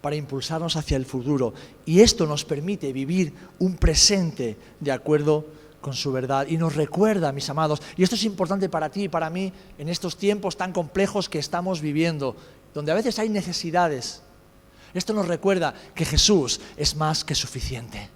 para 0.00 0.16
impulsarnos 0.16 0.76
hacia 0.76 0.96
el 0.96 1.06
futuro 1.06 1.54
y 1.84 2.00
esto 2.00 2.26
nos 2.26 2.44
permite 2.44 2.92
vivir 2.92 3.34
un 3.58 3.76
presente 3.76 4.56
de 4.80 4.92
acuerdo 4.92 5.46
con 5.80 5.94
su 5.94 6.12
verdad 6.12 6.46
y 6.48 6.56
nos 6.56 6.74
recuerda, 6.76 7.32
mis 7.32 7.48
amados, 7.50 7.80
y 7.96 8.02
esto 8.02 8.14
es 8.14 8.24
importante 8.24 8.68
para 8.68 8.90
ti 8.90 9.04
y 9.04 9.08
para 9.08 9.30
mí 9.30 9.52
en 9.78 9.88
estos 9.88 10.16
tiempos 10.16 10.56
tan 10.56 10.72
complejos 10.72 11.28
que 11.28 11.38
estamos 11.38 11.80
viviendo, 11.80 12.36
donde 12.74 12.92
a 12.92 12.96
veces 12.96 13.18
hay 13.18 13.28
necesidades, 13.28 14.22
esto 14.94 15.12
nos 15.12 15.28
recuerda 15.28 15.74
que 15.94 16.04
Jesús 16.04 16.60
es 16.76 16.96
más 16.96 17.24
que 17.24 17.34
suficiente, 17.34 18.08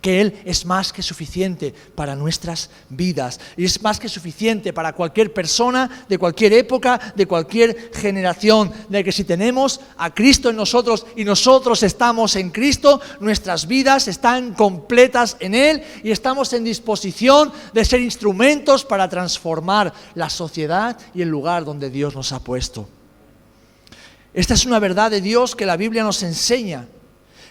que 0.00 0.20
Él 0.20 0.42
es 0.44 0.66
más 0.66 0.92
que 0.92 1.00
suficiente 1.00 1.72
para 1.94 2.16
nuestras 2.16 2.70
vidas 2.88 3.38
y 3.56 3.64
es 3.64 3.80
más 3.80 4.00
que 4.00 4.08
suficiente 4.08 4.72
para 4.72 4.94
cualquier 4.94 5.32
persona 5.32 6.04
de 6.08 6.18
cualquier 6.18 6.52
época, 6.54 7.14
de 7.14 7.26
cualquier 7.26 7.92
generación, 7.94 8.72
de 8.88 9.04
que 9.04 9.12
si 9.12 9.22
tenemos 9.22 9.80
a 9.96 10.12
Cristo 10.12 10.50
en 10.50 10.56
nosotros 10.56 11.06
y 11.16 11.24
nosotros 11.24 11.82
estamos 11.84 12.34
en 12.34 12.50
Cristo, 12.50 13.00
nuestras 13.20 13.68
vidas 13.68 14.08
están 14.08 14.54
completas 14.54 15.36
en 15.38 15.54
Él 15.54 15.82
y 16.02 16.10
estamos 16.10 16.52
en 16.52 16.64
disposición 16.64 17.52
de 17.72 17.84
ser 17.84 18.00
instrumentos 18.00 18.84
para 18.84 19.08
transformar 19.08 19.94
la 20.14 20.28
sociedad 20.28 20.98
y 21.14 21.22
el 21.22 21.28
lugar 21.28 21.64
donde 21.64 21.90
Dios 21.90 22.16
nos 22.16 22.32
ha 22.32 22.40
puesto. 22.40 22.88
Esta 24.34 24.54
es 24.54 24.64
una 24.64 24.78
verdad 24.78 25.10
de 25.10 25.20
Dios 25.20 25.54
que 25.54 25.66
la 25.66 25.76
Biblia 25.76 26.02
nos 26.02 26.22
enseña. 26.22 26.86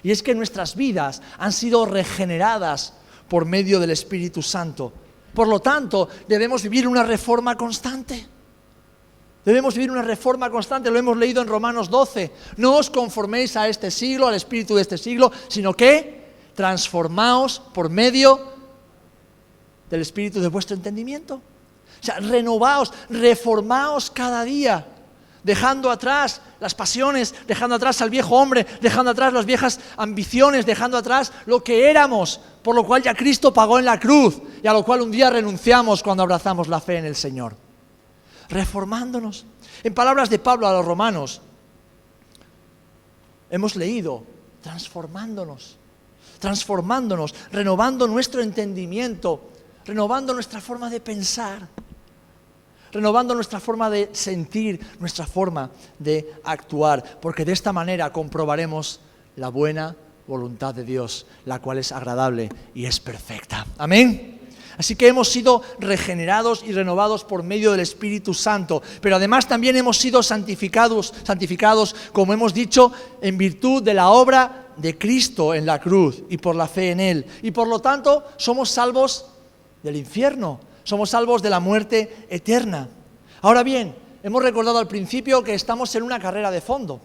Y 0.04 0.12
es 0.12 0.24
que 0.24 0.34
nuestras 0.34 0.76
vidas 0.76 1.22
han 1.38 1.54
sido 1.54 1.86
regeneradas 1.86 2.94
por 3.28 3.46
medio 3.46 3.80
del 3.80 3.92
Espíritu 3.92 4.42
Santo. 4.42 4.92
Por 5.34 5.48
lo 5.48 5.60
tanto, 5.60 6.10
debemos 6.28 6.64
vivir 6.64 6.88
una 6.88 7.04
reforma 7.04 7.56
constante. 7.56 8.28
Debemos 9.46 9.74
vivir 9.74 9.92
una 9.92 10.02
reforma 10.02 10.52
constante, 10.52 10.92
lo 10.92 11.00
hemos 11.00 11.18
leído 11.18 11.42
en 11.42 11.48
Romanos 11.48 11.90
12. 11.90 12.32
No 12.58 12.78
os 12.78 12.90
conforméis 12.90 13.58
a 13.58 13.68
este 13.68 13.90
siglo, 13.90 14.28
al 14.28 14.36
espíritu 14.36 14.76
de 14.76 14.84
este 14.84 14.98
siglo, 14.98 15.32
sino 15.48 15.74
que 15.74 16.22
transformaos 16.54 17.60
por 17.74 17.90
medio 17.90 18.40
del 19.90 20.02
espíritu 20.02 20.42
de 20.42 20.48
vuestro 20.48 20.76
entendimiento. 20.76 21.36
O 21.36 22.04
sea, 22.04 22.20
renovaos, 22.20 22.94
reformaos 23.10 24.12
cada 24.12 24.44
día 24.44 24.86
dejando 25.44 25.90
atrás 25.90 26.42
las 26.60 26.76
pasiones, 26.76 27.34
dejando 27.48 27.76
atrás 27.76 28.02
al 28.02 28.10
viejo 28.10 28.36
hombre, 28.36 28.66
dejando 28.82 29.12
atrás 29.12 29.34
las 29.34 29.46
viejas 29.46 29.80
ambiciones, 29.98 30.66
dejando 30.66 30.98
atrás 30.98 31.32
lo 31.46 31.64
que 31.64 31.90
éramos, 31.90 32.40
por 32.62 32.76
lo 32.76 32.86
cual 32.86 33.02
ya 33.02 33.16
Cristo 33.16 33.54
pagó 33.54 33.80
en 33.80 33.86
la 33.86 34.00
cruz 34.00 34.40
y 34.62 34.68
a 34.68 34.74
lo 34.74 34.84
cual 34.84 35.02
un 35.02 35.12
día 35.12 35.30
renunciamos 35.30 36.04
cuando 36.04 36.24
abrazamos 36.24 36.68
la 36.68 36.80
fe 36.80 36.98
en 36.98 37.06
el 37.06 37.16
Señor. 37.16 37.56
Reformándonos. 38.50 39.46
En 39.84 39.94
palabras 39.94 40.30
de 40.30 40.40
Pablo 40.40 40.68
a 40.68 40.74
los 40.74 40.86
romanos, 40.86 41.42
hemos 43.50 43.76
leído, 43.76 44.24
transformándonos, 44.62 45.78
transformándonos, 46.40 47.34
renovando 47.52 48.08
nuestro 48.08 48.42
entendimiento, 48.42 49.50
renovando 49.86 50.34
nuestra 50.34 50.62
forma 50.62 50.90
de 50.90 51.00
pensar 51.00 51.68
renovando 52.92 53.36
nuestra 53.36 53.60
forma 53.60 53.90
de 53.90 54.10
sentir, 54.12 54.80
nuestra 55.00 55.26
forma 55.26 55.70
de 56.00 56.34
actuar, 56.44 57.20
porque 57.22 57.46
de 57.46 57.54
esta 57.54 57.74
manera 57.74 58.12
comprobaremos 58.12 59.00
la 59.36 59.50
buena 59.50 59.96
voluntad 60.28 60.74
de 60.74 60.84
Dios, 60.84 61.26
la 61.46 61.60
cual 61.60 61.78
es 61.78 61.92
agradable 61.92 62.50
y 62.74 62.86
es 62.86 63.00
perfecta. 63.00 63.66
Amén. 63.78 64.40
Así 64.78 64.96
que 64.96 65.08
hemos 65.08 65.30
sido 65.30 65.62
regenerados 65.80 66.64
y 66.66 66.72
renovados 66.72 67.24
por 67.24 67.44
medio 67.44 67.72
del 67.72 67.82
Espíritu 67.82 68.34
Santo, 68.34 68.82
pero 69.02 69.18
además 69.18 69.48
también 69.48 69.76
hemos 69.76 69.98
sido 69.98 70.24
santificados, 70.24 71.14
santificados, 71.24 71.96
como 72.14 72.34
hemos 72.34 72.54
dicho, 72.54 72.92
en 73.22 73.38
virtud 73.38 73.84
de 73.84 73.94
la 73.94 74.10
obra 74.10 74.70
de 74.78 74.98
Cristo 74.98 75.54
en 75.54 75.66
la 75.66 75.80
cruz 75.80 76.24
y 76.30 76.38
por 76.38 76.56
la 76.56 76.68
fe 76.68 76.92
en 76.92 77.00
Él. 77.00 77.26
Y 77.42 77.52
por 77.52 77.68
lo 77.68 77.80
tanto 77.80 78.24
somos 78.38 78.70
salvos 78.70 79.26
del 79.84 79.98
infierno, 79.98 80.60
somos 80.84 81.10
salvos 81.10 81.42
de 81.42 81.50
la 81.50 81.60
muerte 81.60 82.26
eterna. 82.30 82.88
Ahora 83.42 83.64
bien, 83.64 83.96
hemos 84.24 84.44
recordado 84.44 84.78
al 84.78 84.88
principio 84.88 85.44
que 85.44 85.54
estamos 85.54 85.94
en 85.96 86.04
una 86.04 86.20
carrera 86.20 86.52
de 86.52 86.62
fondo. 86.62 87.02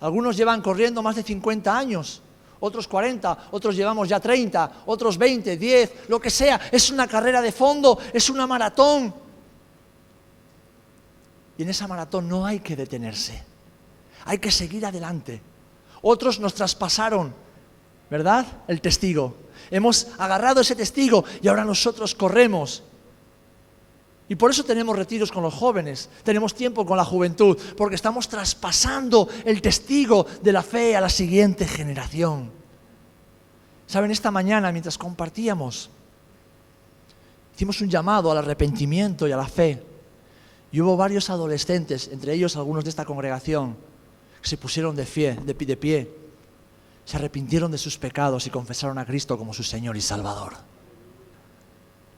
Algunos 0.00 0.36
llevan 0.36 0.62
corriendo 0.62 1.02
más 1.02 1.16
de 1.16 1.22
50 1.22 1.76
años, 1.76 2.22
otros 2.60 2.86
40, 2.86 3.48
otros 3.50 3.74
llevamos 3.74 4.08
ya 4.08 4.20
30, 4.20 4.84
otros 4.86 5.18
20, 5.18 5.56
10, 5.56 5.92
lo 6.08 6.20
que 6.20 6.30
sea. 6.30 6.60
Es 6.70 6.90
una 6.90 7.06
carrera 7.06 7.42
de 7.42 7.52
fondo, 7.52 7.98
es 8.12 8.30
una 8.30 8.46
maratón. 8.46 9.12
Y 11.56 11.62
en 11.62 11.68
esa 11.68 11.88
maratón 11.88 12.28
no 12.28 12.46
hay 12.46 12.60
que 12.60 12.76
detenerse, 12.76 13.42
hay 14.24 14.38
que 14.38 14.50
seguir 14.50 14.86
adelante. 14.86 15.42
Otros 16.02 16.38
nos 16.38 16.54
traspasaron, 16.54 17.34
¿verdad? 18.08 18.46
El 18.68 18.80
testigo. 18.80 19.34
Hemos 19.70 20.08
agarrado 20.18 20.60
ese 20.60 20.74
testigo 20.74 21.24
y 21.42 21.48
ahora 21.48 21.64
nosotros 21.64 22.14
corremos. 22.14 22.82
Y 24.28 24.34
por 24.34 24.50
eso 24.50 24.64
tenemos 24.64 24.96
retiros 24.96 25.32
con 25.32 25.42
los 25.42 25.54
jóvenes, 25.54 26.10
tenemos 26.22 26.54
tiempo 26.54 26.84
con 26.84 26.98
la 26.98 27.04
juventud, 27.04 27.56
porque 27.76 27.94
estamos 27.94 28.28
traspasando 28.28 29.26
el 29.44 29.62
testigo 29.62 30.26
de 30.42 30.52
la 30.52 30.62
fe 30.62 30.94
a 30.96 31.00
la 31.00 31.08
siguiente 31.08 31.66
generación. 31.66 32.50
Saben, 33.86 34.10
esta 34.10 34.30
mañana 34.30 34.70
mientras 34.70 34.98
compartíamos, 34.98 35.88
hicimos 37.54 37.80
un 37.80 37.88
llamado 37.88 38.30
al 38.30 38.38
arrepentimiento 38.38 39.26
y 39.26 39.32
a 39.32 39.36
la 39.36 39.48
fe. 39.48 39.82
Y 40.70 40.82
hubo 40.82 40.94
varios 40.98 41.30
adolescentes, 41.30 42.08
entre 42.12 42.34
ellos 42.34 42.54
algunos 42.56 42.84
de 42.84 42.90
esta 42.90 43.06
congregación, 43.06 43.76
que 44.42 44.48
se 44.48 44.58
pusieron 44.58 44.94
de 44.94 45.04
pie, 45.04 45.38
de 45.42 45.54
pie 45.54 46.27
se 47.08 47.16
arrepintieron 47.16 47.72
de 47.72 47.78
sus 47.78 47.96
pecados 47.96 48.46
y 48.46 48.50
confesaron 48.50 48.98
a 48.98 49.06
Cristo 49.06 49.38
como 49.38 49.54
su 49.54 49.62
Señor 49.62 49.96
y 49.96 50.02
Salvador. 50.02 50.52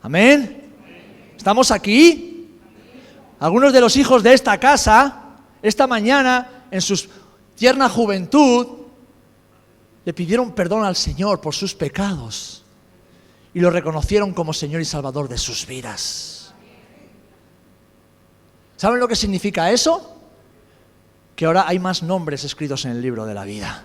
Amén. 0.03 0.73
¿Estamos 1.37 1.71
aquí? 1.71 2.59
Algunos 3.39 3.73
de 3.73 3.81
los 3.81 3.97
hijos 3.97 4.21
de 4.25 4.35
esta 4.35 4.59
casa, 4.59 5.37
esta 5.63 5.87
mañana, 5.87 6.65
en 6.73 6.81
su 6.81 7.09
tierna 7.55 7.89
juventud, 7.89 8.67
le 10.05 10.13
pidieron 10.13 10.57
perdón 10.57 10.85
al 10.85 10.97
Señor 10.97 11.41
por 11.41 11.55
sus 11.55 11.73
pecados 11.73 12.65
y 13.55 13.61
lo 13.61 13.71
reconocieron 13.71 14.35
como 14.35 14.53
Señor 14.53 14.81
y 14.81 14.85
Salvador 14.85 15.29
de 15.29 15.39
sus 15.39 15.69
vidas. 15.69 16.53
¿Saben 18.77 18.99
lo 18.99 19.07
que 19.07 19.15
significa 19.15 19.71
eso? 19.71 20.17
Que 21.37 21.47
ahora 21.47 21.69
hay 21.69 21.79
más 21.79 22.03
nombres 22.03 22.43
escritos 22.43 22.85
en 22.87 22.91
el 22.91 23.01
libro 23.01 23.25
de 23.25 23.35
la 23.35 23.45
vida. 23.45 23.85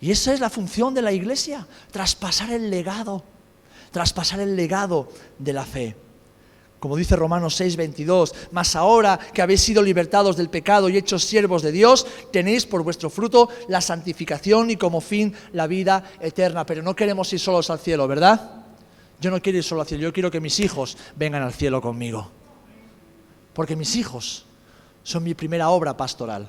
Y 0.00 0.10
esa 0.10 0.32
es 0.32 0.40
la 0.40 0.50
función 0.50 0.94
de 0.94 1.02
la 1.02 1.12
iglesia, 1.12 1.66
traspasar 1.90 2.52
el 2.52 2.70
legado, 2.70 3.24
traspasar 3.90 4.40
el 4.40 4.54
legado 4.54 5.08
de 5.38 5.52
la 5.52 5.64
fe. 5.64 5.96
Como 6.78 6.96
dice 6.96 7.16
Romanos 7.16 7.56
6, 7.56 7.76
22, 7.76 8.34
mas 8.52 8.76
ahora 8.76 9.18
que 9.18 9.42
habéis 9.42 9.62
sido 9.62 9.82
libertados 9.82 10.36
del 10.36 10.48
pecado 10.48 10.88
y 10.88 10.96
hechos 10.96 11.24
siervos 11.24 11.62
de 11.62 11.72
Dios, 11.72 12.06
tenéis 12.30 12.66
por 12.66 12.84
vuestro 12.84 13.10
fruto 13.10 13.48
la 13.66 13.80
santificación 13.80 14.70
y 14.70 14.76
como 14.76 15.00
fin 15.00 15.34
la 15.52 15.66
vida 15.66 16.04
eterna. 16.20 16.64
Pero 16.64 16.82
no 16.82 16.94
queremos 16.94 17.32
ir 17.32 17.40
solos 17.40 17.68
al 17.70 17.80
cielo, 17.80 18.06
¿verdad? 18.06 18.64
Yo 19.20 19.32
no 19.32 19.42
quiero 19.42 19.58
ir 19.58 19.64
solo 19.64 19.80
al 19.80 19.88
cielo, 19.88 20.04
yo 20.04 20.12
quiero 20.12 20.30
que 20.30 20.40
mis 20.40 20.60
hijos 20.60 20.96
vengan 21.16 21.42
al 21.42 21.52
cielo 21.52 21.82
conmigo. 21.82 22.30
Porque 23.52 23.74
mis 23.74 23.96
hijos 23.96 24.46
son 25.02 25.24
mi 25.24 25.34
primera 25.34 25.70
obra 25.70 25.96
pastoral 25.96 26.48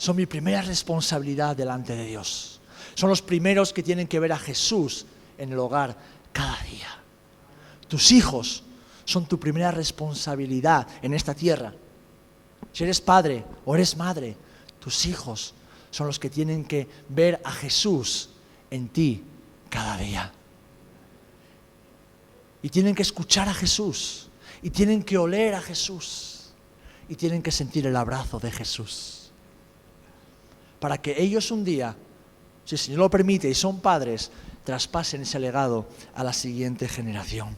son 0.00 0.16
mi 0.16 0.24
primera 0.24 0.62
responsabilidad 0.62 1.54
delante 1.54 1.94
de 1.94 2.06
Dios. 2.06 2.58
Son 2.94 3.10
los 3.10 3.20
primeros 3.20 3.70
que 3.70 3.82
tienen 3.82 4.08
que 4.08 4.18
ver 4.18 4.32
a 4.32 4.38
Jesús 4.38 5.04
en 5.36 5.52
el 5.52 5.58
hogar 5.58 5.94
cada 6.32 6.58
día. 6.62 6.88
Tus 7.86 8.10
hijos 8.10 8.62
son 9.04 9.26
tu 9.26 9.38
primera 9.38 9.70
responsabilidad 9.70 10.88
en 11.02 11.12
esta 11.12 11.34
tierra. 11.34 11.74
Si 12.72 12.82
eres 12.82 12.98
padre 12.98 13.44
o 13.66 13.74
eres 13.74 13.94
madre, 13.94 14.38
tus 14.78 15.04
hijos 15.04 15.52
son 15.90 16.06
los 16.06 16.18
que 16.18 16.30
tienen 16.30 16.64
que 16.64 16.88
ver 17.10 17.38
a 17.44 17.52
Jesús 17.52 18.30
en 18.70 18.88
ti 18.88 19.22
cada 19.68 19.98
día. 19.98 20.32
Y 22.62 22.70
tienen 22.70 22.94
que 22.94 23.02
escuchar 23.02 23.50
a 23.50 23.54
Jesús. 23.54 24.30
Y 24.62 24.70
tienen 24.70 25.02
que 25.02 25.18
oler 25.18 25.54
a 25.56 25.60
Jesús. 25.60 26.52
Y 27.06 27.16
tienen 27.16 27.42
que 27.42 27.52
sentir 27.52 27.86
el 27.86 27.96
abrazo 27.96 28.40
de 28.40 28.50
Jesús 28.50 29.19
para 30.80 30.98
que 30.98 31.22
ellos 31.22 31.50
un 31.50 31.62
día, 31.62 31.94
si 32.64 32.74
el 32.74 32.78
Señor 32.78 33.00
lo 33.00 33.10
permite 33.10 33.48
y 33.48 33.54
son 33.54 33.80
padres, 33.80 34.30
traspasen 34.64 35.22
ese 35.22 35.38
legado 35.38 35.86
a 36.14 36.24
la 36.24 36.32
siguiente 36.32 36.88
generación. 36.88 37.56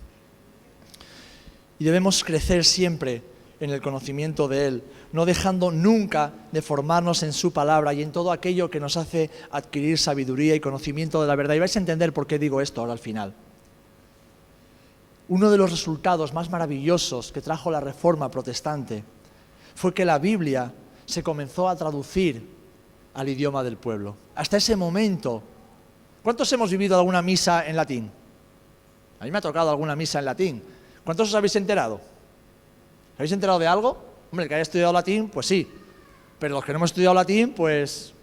Y 1.79 1.85
debemos 1.85 2.23
crecer 2.23 2.65
siempre 2.65 3.23
en 3.61 3.71
el 3.71 3.81
conocimiento 3.81 4.49
de 4.49 4.67
Él, 4.67 4.85
no 5.13 5.25
dejando 5.25 5.71
nunca 5.71 6.33
de 6.51 6.63
formarnos 6.63 7.23
en 7.23 7.33
su 7.33 7.53
palabra 7.53 7.95
y 7.95 8.03
en 8.03 8.11
todo 8.11 8.33
aquello 8.33 8.71
que 8.71 8.81
nos 8.81 8.97
hace 8.97 9.31
adquirir 9.53 9.99
sabiduría 9.99 10.57
y 10.57 10.61
conocimiento 10.61 11.23
de 11.23 11.29
la 11.29 11.37
verdad. 11.37 11.55
Y 11.55 11.61
vais 11.61 11.77
a 11.77 11.79
entender 11.79 12.13
por 12.13 12.27
qué 12.27 12.41
digo 12.41 12.61
esto 12.61 12.81
ahora 12.81 12.93
al 12.93 12.99
final. 12.99 13.35
Uno 15.29 15.51
de 15.51 15.59
los 15.59 15.71
resultados 15.71 16.35
más 16.35 16.51
maravillosos 16.51 17.31
que 17.31 17.41
trajo 17.41 17.71
la 17.71 17.81
reforma 17.81 18.31
protestante 18.31 19.05
fue 19.77 19.95
que 19.95 20.05
la 20.05 20.19
Biblia 20.19 20.73
se 21.07 21.23
comenzó 21.23 21.69
a 21.69 21.77
traducir 21.77 22.62
al 23.15 23.29
idioma 23.29 23.63
del 23.63 23.77
pueblo. 23.77 24.17
Hasta 24.35 24.57
ese 24.57 24.77
momento, 24.77 25.43
¿cuántos 26.23 26.53
hemos 26.53 26.71
vivido 26.71 26.99
alguna 26.99 27.23
misa 27.23 27.67
en 27.67 27.77
latín? 27.77 28.11
A 29.21 29.25
mí 29.25 29.31
me 29.31 29.39
ha 29.39 29.43
tocado 29.43 29.71
alguna 29.71 29.95
misa 29.95 30.19
en 30.19 30.25
latín. 30.25 30.63
¿Cuántos 31.05 31.29
os 31.29 31.35
habéis 31.35 31.55
enterado? 31.57 32.01
¿Habéis 33.17 33.33
enterado 33.33 33.59
de 33.59 33.67
algo? 33.67 34.05
Hombre, 34.31 34.45
el 34.45 34.49
que 34.49 34.55
haya 34.55 34.63
estudiado 34.63 34.93
latín, 34.93 35.29
pues 35.29 35.47
sí. 35.47 35.71
Pero 36.39 36.55
los 36.55 36.65
que 36.65 36.73
no 36.73 36.79
hemos 36.79 36.91
estudiado 36.91 37.15
latín, 37.15 37.53
pues... 37.53 38.15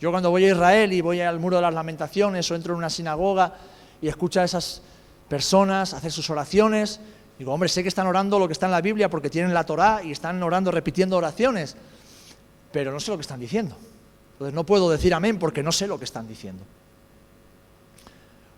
Yo 0.00 0.10
cuando 0.10 0.30
voy 0.30 0.44
a 0.44 0.50
Israel 0.50 0.92
y 0.92 1.00
voy 1.00 1.20
al 1.20 1.40
muro 1.40 1.56
de 1.56 1.62
las 1.62 1.72
lamentaciones 1.72 2.50
o 2.50 2.54
entro 2.54 2.74
en 2.74 2.78
una 2.78 2.90
sinagoga 2.90 3.54
y 4.02 4.08
escucho 4.08 4.40
a 4.40 4.44
esas 4.44 4.82
personas 5.28 5.94
hacer 5.94 6.12
sus 6.12 6.28
oraciones, 6.28 7.00
digo, 7.38 7.52
hombre, 7.52 7.68
sé 7.68 7.82
que 7.82 7.88
están 7.88 8.06
orando 8.06 8.38
lo 8.38 8.46
que 8.46 8.52
está 8.52 8.66
en 8.66 8.72
la 8.72 8.82
Biblia 8.82 9.08
porque 9.08 9.30
tienen 9.30 9.54
la 9.54 9.64
Torá 9.64 10.02
y 10.04 10.12
están 10.12 10.42
orando 10.42 10.70
repitiendo 10.70 11.16
oraciones, 11.16 11.74
pero 12.74 12.90
no 12.90 12.98
sé 12.98 13.12
lo 13.12 13.16
que 13.16 13.22
están 13.22 13.38
diciendo. 13.38 13.76
Entonces 14.32 14.52
no 14.52 14.66
puedo 14.66 14.90
decir 14.90 15.14
amén 15.14 15.38
porque 15.38 15.62
no 15.62 15.70
sé 15.70 15.86
lo 15.86 15.96
que 15.96 16.04
están 16.04 16.26
diciendo. 16.26 16.64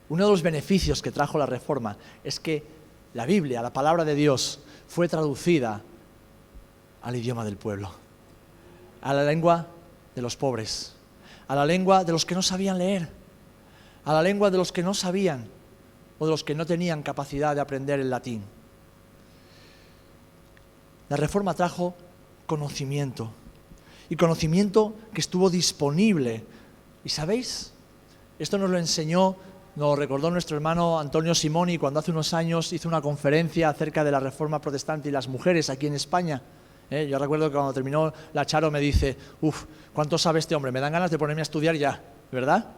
Uno 0.09 0.25
de 0.25 0.31
los 0.31 0.41
beneficios 0.41 1.03
que 1.03 1.13
trajo 1.13 1.37
la 1.37 1.45
reforma 1.45 1.99
es 2.25 2.41
que 2.41 2.65
la 3.13 3.27
Biblia, 3.27 3.61
la 3.61 3.75
palabra 3.75 4.07
de 4.07 4.15
Dios, 4.15 4.61
fue 4.89 5.07
traducida 5.07 5.83
al 7.03 7.15
idioma 7.15 7.45
del 7.45 7.59
pueblo, 7.59 7.91
a 9.03 9.13
la 9.13 9.23
lengua 9.23 9.67
de 10.15 10.23
los 10.23 10.35
pobres, 10.35 10.95
a 11.47 11.55
la 11.55 11.67
lengua 11.67 12.03
de 12.03 12.13
los 12.13 12.25
que 12.25 12.35
no 12.35 12.41
sabían 12.41 12.79
leer, 12.79 13.11
a 14.07 14.15
la 14.15 14.23
lengua 14.23 14.51
de 14.51 14.57
los 14.57 14.73
que 14.73 14.83
no 14.83 14.95
sabían 14.95 15.47
o 16.19 16.25
de 16.25 16.31
los 16.31 16.43
que 16.43 16.55
no 16.55 16.65
tenían 16.65 17.03
capacidad 17.03 17.55
de 17.55 17.61
aprender 17.61 18.01
el 18.01 18.09
latín. 18.09 18.43
La 21.11 21.19
reforma 21.19 21.53
trajo 21.53 21.95
conocimiento 22.47 23.31
y 24.09 24.17
conocimiento 24.17 24.95
que 25.13 25.21
estuvo 25.21 25.51
disponible. 25.51 26.45
¿Y 27.05 27.09
sabéis? 27.09 27.73
Esto 28.39 28.59
nos 28.59 28.71
lo 28.71 28.79
enseñó 28.79 29.37
nos 29.77 29.99
recordó 29.99 30.31
nuestro 30.31 30.57
hermano 30.57 30.99
Antonio 30.99 31.35
Simoni 31.35 31.77
cuando 31.77 32.01
hace 32.01 32.11
unos 32.11 32.33
años 32.33 32.73
hizo 32.73 32.89
una 32.89 33.03
conferencia 33.03 33.69
acerca 33.69 34.05
de 34.05 34.11
la 34.11 34.19
reforma 34.19 34.59
protestante 34.59 35.11
y 35.11 35.13
las 35.13 35.29
mujeres 35.29 35.69
aquí 35.69 35.87
en 35.87 35.93
España. 35.93 36.41
¿eh? 36.89 37.07
Yo 37.07 37.19
recuerdo 37.19 37.51
que 37.51 37.57
cuando 37.57 37.75
terminó 37.75 38.11
la 38.33 38.47
Charo 38.47 38.71
me 38.71 38.81
dice, 38.81 39.19
uff, 39.43 39.65
¿cuánto 39.93 40.17
sabe 40.17 40.39
este 40.39 40.55
hombre? 40.55 40.73
Me 40.73 40.81
dan 40.81 40.95
ganas 40.95 41.11
de 41.11 41.19
ponerme 41.19 41.43
a 41.43 41.45
estudiar 41.45 41.77
ya, 41.77 42.03
¿verdad? 42.33 42.71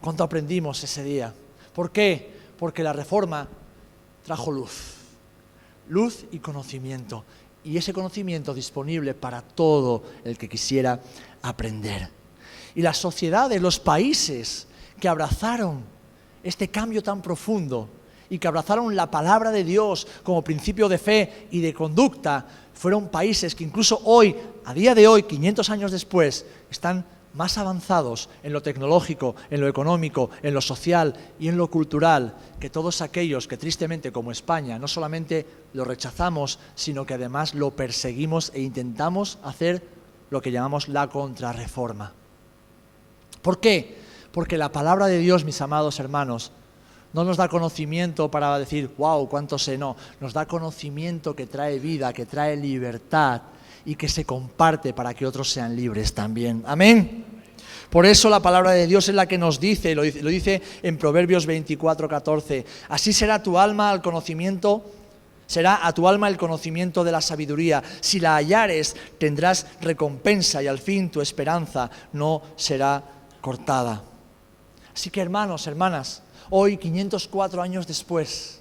¿Cuánto 0.00 0.22
aprendimos 0.22 0.82
ese 0.84 1.02
día? 1.02 1.34
¿Por 1.74 1.90
qué? 1.90 2.32
Porque 2.56 2.84
la 2.84 2.92
reforma 2.92 3.48
trajo 4.24 4.52
luz, 4.52 4.94
luz 5.88 6.24
y 6.30 6.38
conocimiento, 6.38 7.24
y 7.66 7.76
ese 7.76 7.92
conocimiento 7.92 8.54
disponible 8.54 9.12
para 9.12 9.42
todo 9.42 10.04
el 10.24 10.38
que 10.38 10.48
quisiera 10.48 11.00
aprender. 11.42 12.08
Y 12.76 12.80
las 12.80 12.96
sociedades, 12.96 13.60
los 13.60 13.80
países 13.80 14.68
que 15.00 15.08
abrazaron 15.08 15.82
este 16.44 16.68
cambio 16.68 17.02
tan 17.02 17.20
profundo 17.20 17.88
y 18.30 18.38
que 18.38 18.46
abrazaron 18.46 18.94
la 18.94 19.10
palabra 19.10 19.50
de 19.50 19.64
Dios 19.64 20.06
como 20.22 20.44
principio 20.44 20.88
de 20.88 20.98
fe 20.98 21.48
y 21.50 21.60
de 21.60 21.74
conducta, 21.74 22.46
fueron 22.72 23.08
países 23.08 23.54
que 23.54 23.64
incluso 23.64 24.00
hoy, 24.04 24.36
a 24.64 24.72
día 24.72 24.94
de 24.94 25.08
hoy, 25.08 25.24
500 25.24 25.68
años 25.70 25.90
después, 25.90 26.46
están 26.70 27.04
más 27.36 27.58
avanzados 27.58 28.28
en 28.42 28.52
lo 28.52 28.62
tecnológico, 28.62 29.36
en 29.50 29.60
lo 29.60 29.68
económico, 29.68 30.30
en 30.42 30.54
lo 30.54 30.60
social 30.60 31.14
y 31.38 31.48
en 31.48 31.58
lo 31.58 31.70
cultural 31.70 32.34
que 32.58 32.70
todos 32.70 33.02
aquellos 33.02 33.46
que 33.46 33.58
tristemente 33.58 34.10
como 34.10 34.32
España 34.32 34.78
no 34.78 34.88
solamente 34.88 35.46
lo 35.74 35.84
rechazamos, 35.84 36.58
sino 36.74 37.04
que 37.04 37.14
además 37.14 37.54
lo 37.54 37.70
perseguimos 37.70 38.50
e 38.54 38.62
intentamos 38.62 39.38
hacer 39.44 39.82
lo 40.30 40.40
que 40.40 40.50
llamamos 40.50 40.88
la 40.88 41.08
contrarreforma. 41.08 42.12
¿Por 43.42 43.60
qué? 43.60 43.98
Porque 44.32 44.58
la 44.58 44.72
palabra 44.72 45.06
de 45.06 45.18
Dios, 45.18 45.44
mis 45.44 45.60
amados 45.60 46.00
hermanos, 46.00 46.52
no 47.12 47.24
nos 47.24 47.36
da 47.36 47.48
conocimiento 47.48 48.30
para 48.30 48.58
decir, 48.58 48.90
wow, 48.98 49.28
cuánto 49.28 49.58
sé, 49.58 49.78
no. 49.78 49.96
Nos 50.20 50.32
da 50.32 50.46
conocimiento 50.46 51.36
que 51.36 51.46
trae 51.46 51.78
vida, 51.78 52.12
que 52.12 52.26
trae 52.26 52.56
libertad 52.56 53.42
y 53.86 53.94
que 53.94 54.08
se 54.08 54.24
comparte 54.24 54.92
para 54.92 55.14
que 55.14 55.24
otros 55.24 55.50
sean 55.50 55.74
libres 55.74 56.12
también. 56.12 56.62
Amén. 56.66 57.24
Por 57.88 58.04
eso 58.04 58.28
la 58.28 58.40
palabra 58.40 58.72
de 58.72 58.86
Dios 58.86 59.08
es 59.08 59.14
la 59.14 59.26
que 59.26 59.38
nos 59.38 59.60
dice, 59.60 59.94
lo 59.94 60.02
dice, 60.02 60.22
lo 60.22 60.28
dice 60.28 60.60
en 60.82 60.98
Proverbios 60.98 61.46
24, 61.46 62.08
14. 62.08 62.66
Así 62.88 63.12
será 63.12 63.42
tu 63.42 63.58
alma 63.58 63.90
al 63.90 64.02
conocimiento, 64.02 64.84
será 65.46 65.86
a 65.86 65.92
tu 65.92 66.08
alma 66.08 66.28
el 66.28 66.36
conocimiento 66.36 67.04
de 67.04 67.12
la 67.12 67.20
sabiduría. 67.20 67.82
Si 68.00 68.18
la 68.18 68.34
hallares, 68.34 68.96
tendrás 69.18 69.66
recompensa 69.80 70.62
y 70.62 70.66
al 70.66 70.80
fin 70.80 71.10
tu 71.10 71.20
esperanza 71.20 71.88
no 72.12 72.42
será 72.56 73.02
cortada. 73.40 74.02
Así 74.92 75.10
que 75.10 75.20
hermanos, 75.20 75.66
hermanas, 75.68 76.22
hoy 76.50 76.78
504 76.78 77.62
años 77.62 77.86
después, 77.86 78.55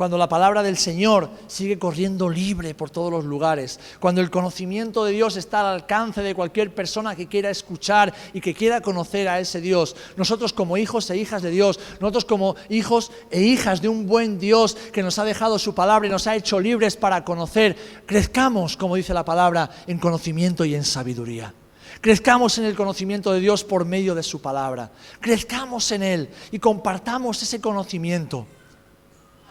cuando 0.00 0.16
la 0.16 0.30
palabra 0.30 0.62
del 0.62 0.78
Señor 0.78 1.28
sigue 1.46 1.78
corriendo 1.78 2.30
libre 2.30 2.74
por 2.74 2.88
todos 2.88 3.12
los 3.12 3.26
lugares, 3.26 3.78
cuando 4.00 4.22
el 4.22 4.30
conocimiento 4.30 5.04
de 5.04 5.12
Dios 5.12 5.36
está 5.36 5.60
al 5.60 5.74
alcance 5.74 6.22
de 6.22 6.34
cualquier 6.34 6.74
persona 6.74 7.14
que 7.14 7.26
quiera 7.26 7.50
escuchar 7.50 8.14
y 8.32 8.40
que 8.40 8.54
quiera 8.54 8.80
conocer 8.80 9.28
a 9.28 9.40
ese 9.40 9.60
Dios, 9.60 9.94
nosotros 10.16 10.54
como 10.54 10.78
hijos 10.78 11.10
e 11.10 11.18
hijas 11.18 11.42
de 11.42 11.50
Dios, 11.50 11.78
nosotros 12.00 12.24
como 12.24 12.56
hijos 12.70 13.12
e 13.30 13.42
hijas 13.42 13.82
de 13.82 13.90
un 13.90 14.06
buen 14.06 14.38
Dios 14.38 14.74
que 14.90 15.02
nos 15.02 15.18
ha 15.18 15.24
dejado 15.26 15.58
su 15.58 15.74
palabra 15.74 16.08
y 16.08 16.10
nos 16.10 16.26
ha 16.26 16.34
hecho 16.34 16.58
libres 16.58 16.96
para 16.96 17.22
conocer, 17.22 17.76
crezcamos, 18.06 18.78
como 18.78 18.96
dice 18.96 19.12
la 19.12 19.26
palabra, 19.26 19.68
en 19.86 19.98
conocimiento 19.98 20.64
y 20.64 20.76
en 20.76 20.84
sabiduría. 20.84 21.52
Crezcamos 22.00 22.56
en 22.56 22.64
el 22.64 22.74
conocimiento 22.74 23.32
de 23.32 23.40
Dios 23.40 23.64
por 23.64 23.84
medio 23.84 24.14
de 24.14 24.22
su 24.22 24.40
palabra. 24.40 24.92
Crezcamos 25.20 25.92
en 25.92 26.02
Él 26.02 26.30
y 26.52 26.58
compartamos 26.58 27.42
ese 27.42 27.60
conocimiento. 27.60 28.46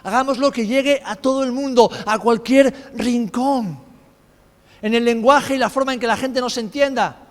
Hagamos 0.03 0.37
lo 0.37 0.51
que 0.51 0.65
llegue 0.65 1.01
a 1.05 1.15
todo 1.15 1.43
el 1.43 1.51
mundo, 1.51 1.91
a 2.05 2.17
cualquier 2.19 2.91
rincón. 2.95 3.79
En 4.81 4.93
el 4.93 5.03
lenguaje 5.03 5.55
y 5.55 5.57
la 5.57 5.69
forma 5.69 5.93
en 5.93 5.99
que 5.99 6.07
la 6.07 6.17
gente 6.17 6.39
nos 6.39 6.57
entienda. 6.57 7.25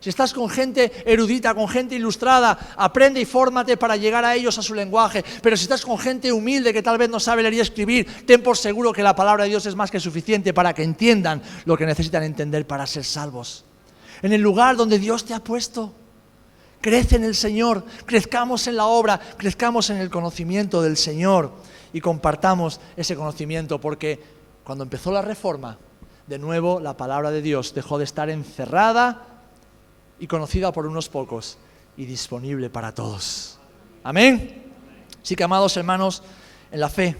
Si 0.00 0.08
estás 0.08 0.32
con 0.32 0.48
gente 0.48 0.90
erudita, 1.06 1.54
con 1.54 1.68
gente 1.68 1.94
ilustrada, 1.94 2.74
aprende 2.76 3.20
y 3.20 3.24
fórmate 3.24 3.76
para 3.76 3.96
llegar 3.96 4.24
a 4.24 4.34
ellos 4.34 4.58
a 4.58 4.62
su 4.62 4.74
lenguaje. 4.74 5.24
Pero 5.40 5.56
si 5.56 5.62
estás 5.62 5.84
con 5.84 5.96
gente 5.96 6.32
humilde 6.32 6.72
que 6.72 6.82
tal 6.82 6.98
vez 6.98 7.08
no 7.08 7.20
sabe 7.20 7.42
leer 7.42 7.54
y 7.54 7.60
escribir, 7.60 8.26
ten 8.26 8.42
por 8.42 8.56
seguro 8.56 8.92
que 8.92 9.04
la 9.04 9.14
palabra 9.14 9.44
de 9.44 9.50
Dios 9.50 9.64
es 9.66 9.76
más 9.76 9.92
que 9.92 10.00
suficiente 10.00 10.52
para 10.52 10.74
que 10.74 10.82
entiendan 10.82 11.40
lo 11.66 11.76
que 11.76 11.86
necesitan 11.86 12.24
entender 12.24 12.66
para 12.66 12.86
ser 12.86 13.04
salvos 13.04 13.64
en 14.22 14.32
el 14.32 14.40
lugar 14.40 14.76
donde 14.76 14.98
Dios 14.98 15.24
te 15.24 15.34
ha 15.34 15.40
puesto. 15.40 15.92
Crece 16.80 17.16
en 17.16 17.24
el 17.24 17.34
Señor, 17.34 17.84
crezcamos 18.06 18.66
en 18.66 18.76
la 18.76 18.86
obra, 18.86 19.20
crezcamos 19.36 19.90
en 19.90 19.98
el 19.98 20.10
conocimiento 20.10 20.82
del 20.82 20.96
Señor 20.96 21.52
y 21.92 22.00
compartamos 22.00 22.80
ese 22.96 23.16
conocimiento, 23.16 23.80
porque 23.80 24.20
cuando 24.64 24.84
empezó 24.84 25.10
la 25.12 25.22
reforma, 25.22 25.78
de 26.26 26.38
nuevo 26.38 26.80
la 26.80 26.96
palabra 26.96 27.30
de 27.30 27.42
Dios 27.42 27.74
dejó 27.74 27.98
de 27.98 28.04
estar 28.04 28.30
encerrada 28.30 29.26
y 30.18 30.26
conocida 30.26 30.72
por 30.72 30.86
unos 30.86 31.08
pocos 31.08 31.58
y 31.96 32.04
disponible 32.04 32.70
para 32.70 32.94
todos. 32.94 33.58
Amén. 34.04 34.72
Así 35.22 35.36
que, 35.36 35.44
amados 35.44 35.76
hermanos, 35.76 36.22
en 36.70 36.80
la 36.80 36.88
fe, 36.88 37.16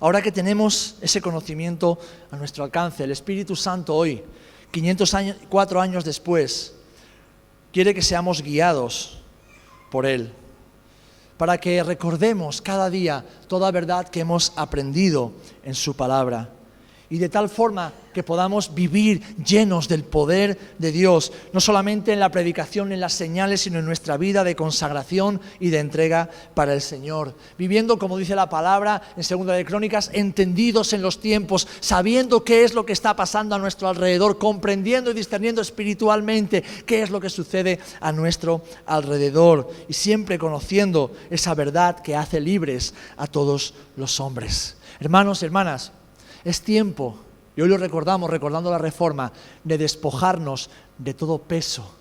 ahora 0.00 0.22
que 0.22 0.32
tenemos 0.32 0.96
ese 1.00 1.20
conocimiento 1.20 1.98
a 2.30 2.36
nuestro 2.36 2.64
alcance, 2.64 3.04
el 3.04 3.10
Espíritu 3.10 3.56
Santo 3.56 3.94
hoy 3.94 4.22
504 4.70 5.80
años 5.80 6.04
después, 6.04 6.74
quiere 7.72 7.94
que 7.94 8.02
seamos 8.02 8.42
guiados 8.42 9.22
por 9.90 10.06
Él, 10.06 10.32
para 11.36 11.58
que 11.58 11.82
recordemos 11.82 12.62
cada 12.62 12.90
día 12.90 13.24
toda 13.48 13.70
verdad 13.70 14.08
que 14.08 14.20
hemos 14.20 14.52
aprendido 14.56 15.32
en 15.64 15.74
su 15.74 15.94
palabra 15.94 16.55
y 17.10 17.18
de 17.18 17.28
tal 17.28 17.48
forma 17.48 17.92
que 18.16 18.22
podamos 18.22 18.74
vivir 18.74 19.20
llenos 19.36 19.88
del 19.88 20.02
poder 20.02 20.58
de 20.78 20.90
Dios, 20.90 21.32
no 21.52 21.60
solamente 21.60 22.14
en 22.14 22.20
la 22.20 22.30
predicación, 22.30 22.90
en 22.90 23.00
las 23.00 23.12
señales, 23.12 23.60
sino 23.60 23.78
en 23.78 23.84
nuestra 23.84 24.16
vida 24.16 24.42
de 24.42 24.56
consagración 24.56 25.38
y 25.60 25.68
de 25.68 25.80
entrega 25.80 26.30
para 26.54 26.72
el 26.72 26.80
Señor. 26.80 27.34
Viviendo, 27.58 27.98
como 27.98 28.16
dice 28.16 28.34
la 28.34 28.48
palabra 28.48 29.02
en 29.18 29.22
Segunda 29.22 29.52
de 29.52 29.66
Crónicas, 29.66 30.10
entendidos 30.14 30.94
en 30.94 31.02
los 31.02 31.20
tiempos, 31.20 31.68
sabiendo 31.80 32.42
qué 32.42 32.64
es 32.64 32.72
lo 32.72 32.86
que 32.86 32.94
está 32.94 33.14
pasando 33.14 33.54
a 33.54 33.58
nuestro 33.58 33.86
alrededor, 33.86 34.38
comprendiendo 34.38 35.10
y 35.10 35.14
discerniendo 35.14 35.60
espiritualmente 35.60 36.64
qué 36.86 37.02
es 37.02 37.10
lo 37.10 37.20
que 37.20 37.28
sucede 37.28 37.80
a 38.00 38.12
nuestro 38.12 38.62
alrededor 38.86 39.70
y 39.88 39.92
siempre 39.92 40.38
conociendo 40.38 41.12
esa 41.28 41.54
verdad 41.54 42.00
que 42.00 42.16
hace 42.16 42.40
libres 42.40 42.94
a 43.18 43.26
todos 43.26 43.74
los 43.96 44.20
hombres. 44.20 44.76
Hermanos, 45.00 45.42
hermanas, 45.42 45.92
es 46.44 46.62
tiempo, 46.62 47.16
y 47.56 47.62
hoy 47.62 47.68
lo 47.68 47.78
recordamos, 47.78 48.30
recordando 48.30 48.70
la 48.70 48.78
reforma, 48.78 49.32
de 49.64 49.78
despojarnos 49.78 50.70
de 50.98 51.14
todo 51.14 51.38
peso. 51.38 51.94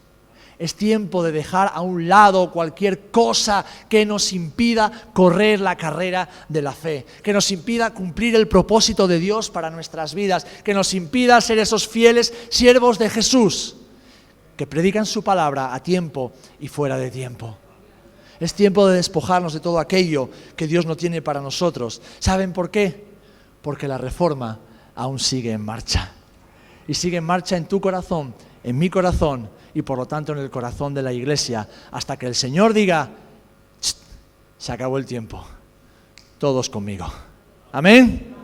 Es 0.57 0.75
tiempo 0.75 1.21
de 1.21 1.33
dejar 1.33 1.71
a 1.73 1.81
un 1.81 2.07
lado 2.07 2.51
cualquier 2.51 3.11
cosa 3.11 3.65
que 3.89 4.05
nos 4.05 4.31
impida 4.31 5.09
correr 5.13 5.59
la 5.59 5.75
carrera 5.75 6.29
de 6.47 6.61
la 6.61 6.71
fe, 6.71 7.05
que 7.21 7.33
nos 7.33 7.51
impida 7.51 7.93
cumplir 7.93 8.35
el 8.35 8.47
propósito 8.47 9.07
de 9.07 9.19
Dios 9.19 9.49
para 9.49 9.69
nuestras 9.69 10.13
vidas, 10.13 10.45
que 10.63 10.73
nos 10.73 10.93
impida 10.93 11.41
ser 11.41 11.59
esos 11.59 11.87
fieles 11.87 12.33
siervos 12.49 12.97
de 12.97 13.09
Jesús, 13.09 13.75
que 14.55 14.67
predican 14.67 15.05
su 15.05 15.23
palabra 15.23 15.73
a 15.73 15.83
tiempo 15.83 16.31
y 16.59 16.69
fuera 16.69 16.97
de 16.97 17.11
tiempo. 17.11 17.57
Es 18.39 18.53
tiempo 18.53 18.87
de 18.87 18.97
despojarnos 18.97 19.53
de 19.53 19.59
todo 19.59 19.79
aquello 19.79 20.29
que 20.55 20.67
Dios 20.67 20.85
no 20.85 20.95
tiene 20.95 21.21
para 21.21 21.41
nosotros. 21.41 22.01
¿Saben 22.19 22.53
por 22.53 22.69
qué? 22.69 23.14
Porque 23.65 23.87
la 23.87 23.97
reforma 23.97 24.59
aún 24.93 25.17
sigue 25.17 25.51
en 25.51 25.65
marcha. 25.65 26.11
Y 26.87 26.93
sigue 26.93 27.17
en 27.17 27.23
marcha 27.23 27.57
en 27.57 27.65
tu 27.65 27.81
corazón, 27.81 28.35
en 28.63 28.77
mi 28.77 28.91
corazón 28.91 29.49
y 29.73 29.81
por 29.81 29.97
lo 29.97 30.05
tanto 30.05 30.33
en 30.33 30.37
el 30.37 30.51
corazón 30.51 30.93
de 30.93 31.01
la 31.01 31.11
iglesia, 31.11 31.67
hasta 31.89 32.15
que 32.15 32.27
el 32.27 32.35
Señor 32.35 32.75
diga, 32.75 33.09
se 34.59 34.71
acabó 34.71 34.99
el 34.99 35.07
tiempo, 35.07 35.43
todos 36.37 36.69
conmigo. 36.69 37.11
Amén. 37.71 38.35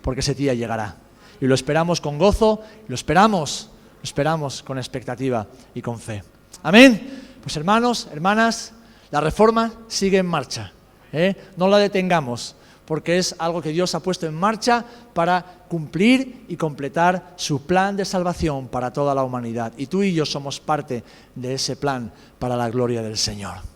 Porque 0.00 0.20
ese 0.20 0.36
día 0.36 0.54
llegará. 0.54 0.98
Y 1.40 1.46
lo 1.46 1.56
esperamos 1.56 2.00
con 2.00 2.16
gozo, 2.16 2.62
lo 2.86 2.94
esperamos, 2.94 3.70
lo 3.96 4.04
esperamos 4.04 4.62
con 4.62 4.78
expectativa 4.78 5.48
y 5.74 5.82
con 5.82 5.98
fe. 5.98 6.22
Amén. 6.62 7.24
Pues 7.42 7.56
hermanos, 7.56 8.06
hermanas, 8.12 8.72
la 9.10 9.20
reforma 9.20 9.72
sigue 9.88 10.18
en 10.18 10.26
marcha. 10.26 10.70
¿eh? 11.12 11.34
No 11.56 11.66
la 11.66 11.78
detengamos, 11.78 12.54
porque 12.86 13.18
es 13.18 13.34
algo 13.38 13.62
que 13.62 13.70
Dios 13.70 13.94
ha 13.94 14.00
puesto 14.00 14.26
en 14.26 14.34
marcha 14.34 14.84
para 15.12 15.64
cumplir 15.68 16.44
y 16.48 16.56
completar 16.56 17.34
su 17.36 17.62
plan 17.62 17.96
de 17.96 18.04
salvación 18.04 18.68
para 18.68 18.92
toda 18.92 19.14
la 19.14 19.24
humanidad. 19.24 19.72
Y 19.76 19.86
tú 19.86 20.02
y 20.02 20.12
yo 20.12 20.26
somos 20.26 20.60
parte 20.60 21.02
de 21.34 21.54
ese 21.54 21.76
plan 21.76 22.12
para 22.38 22.56
la 22.56 22.70
gloria 22.70 23.02
del 23.02 23.16
Señor. 23.16 23.73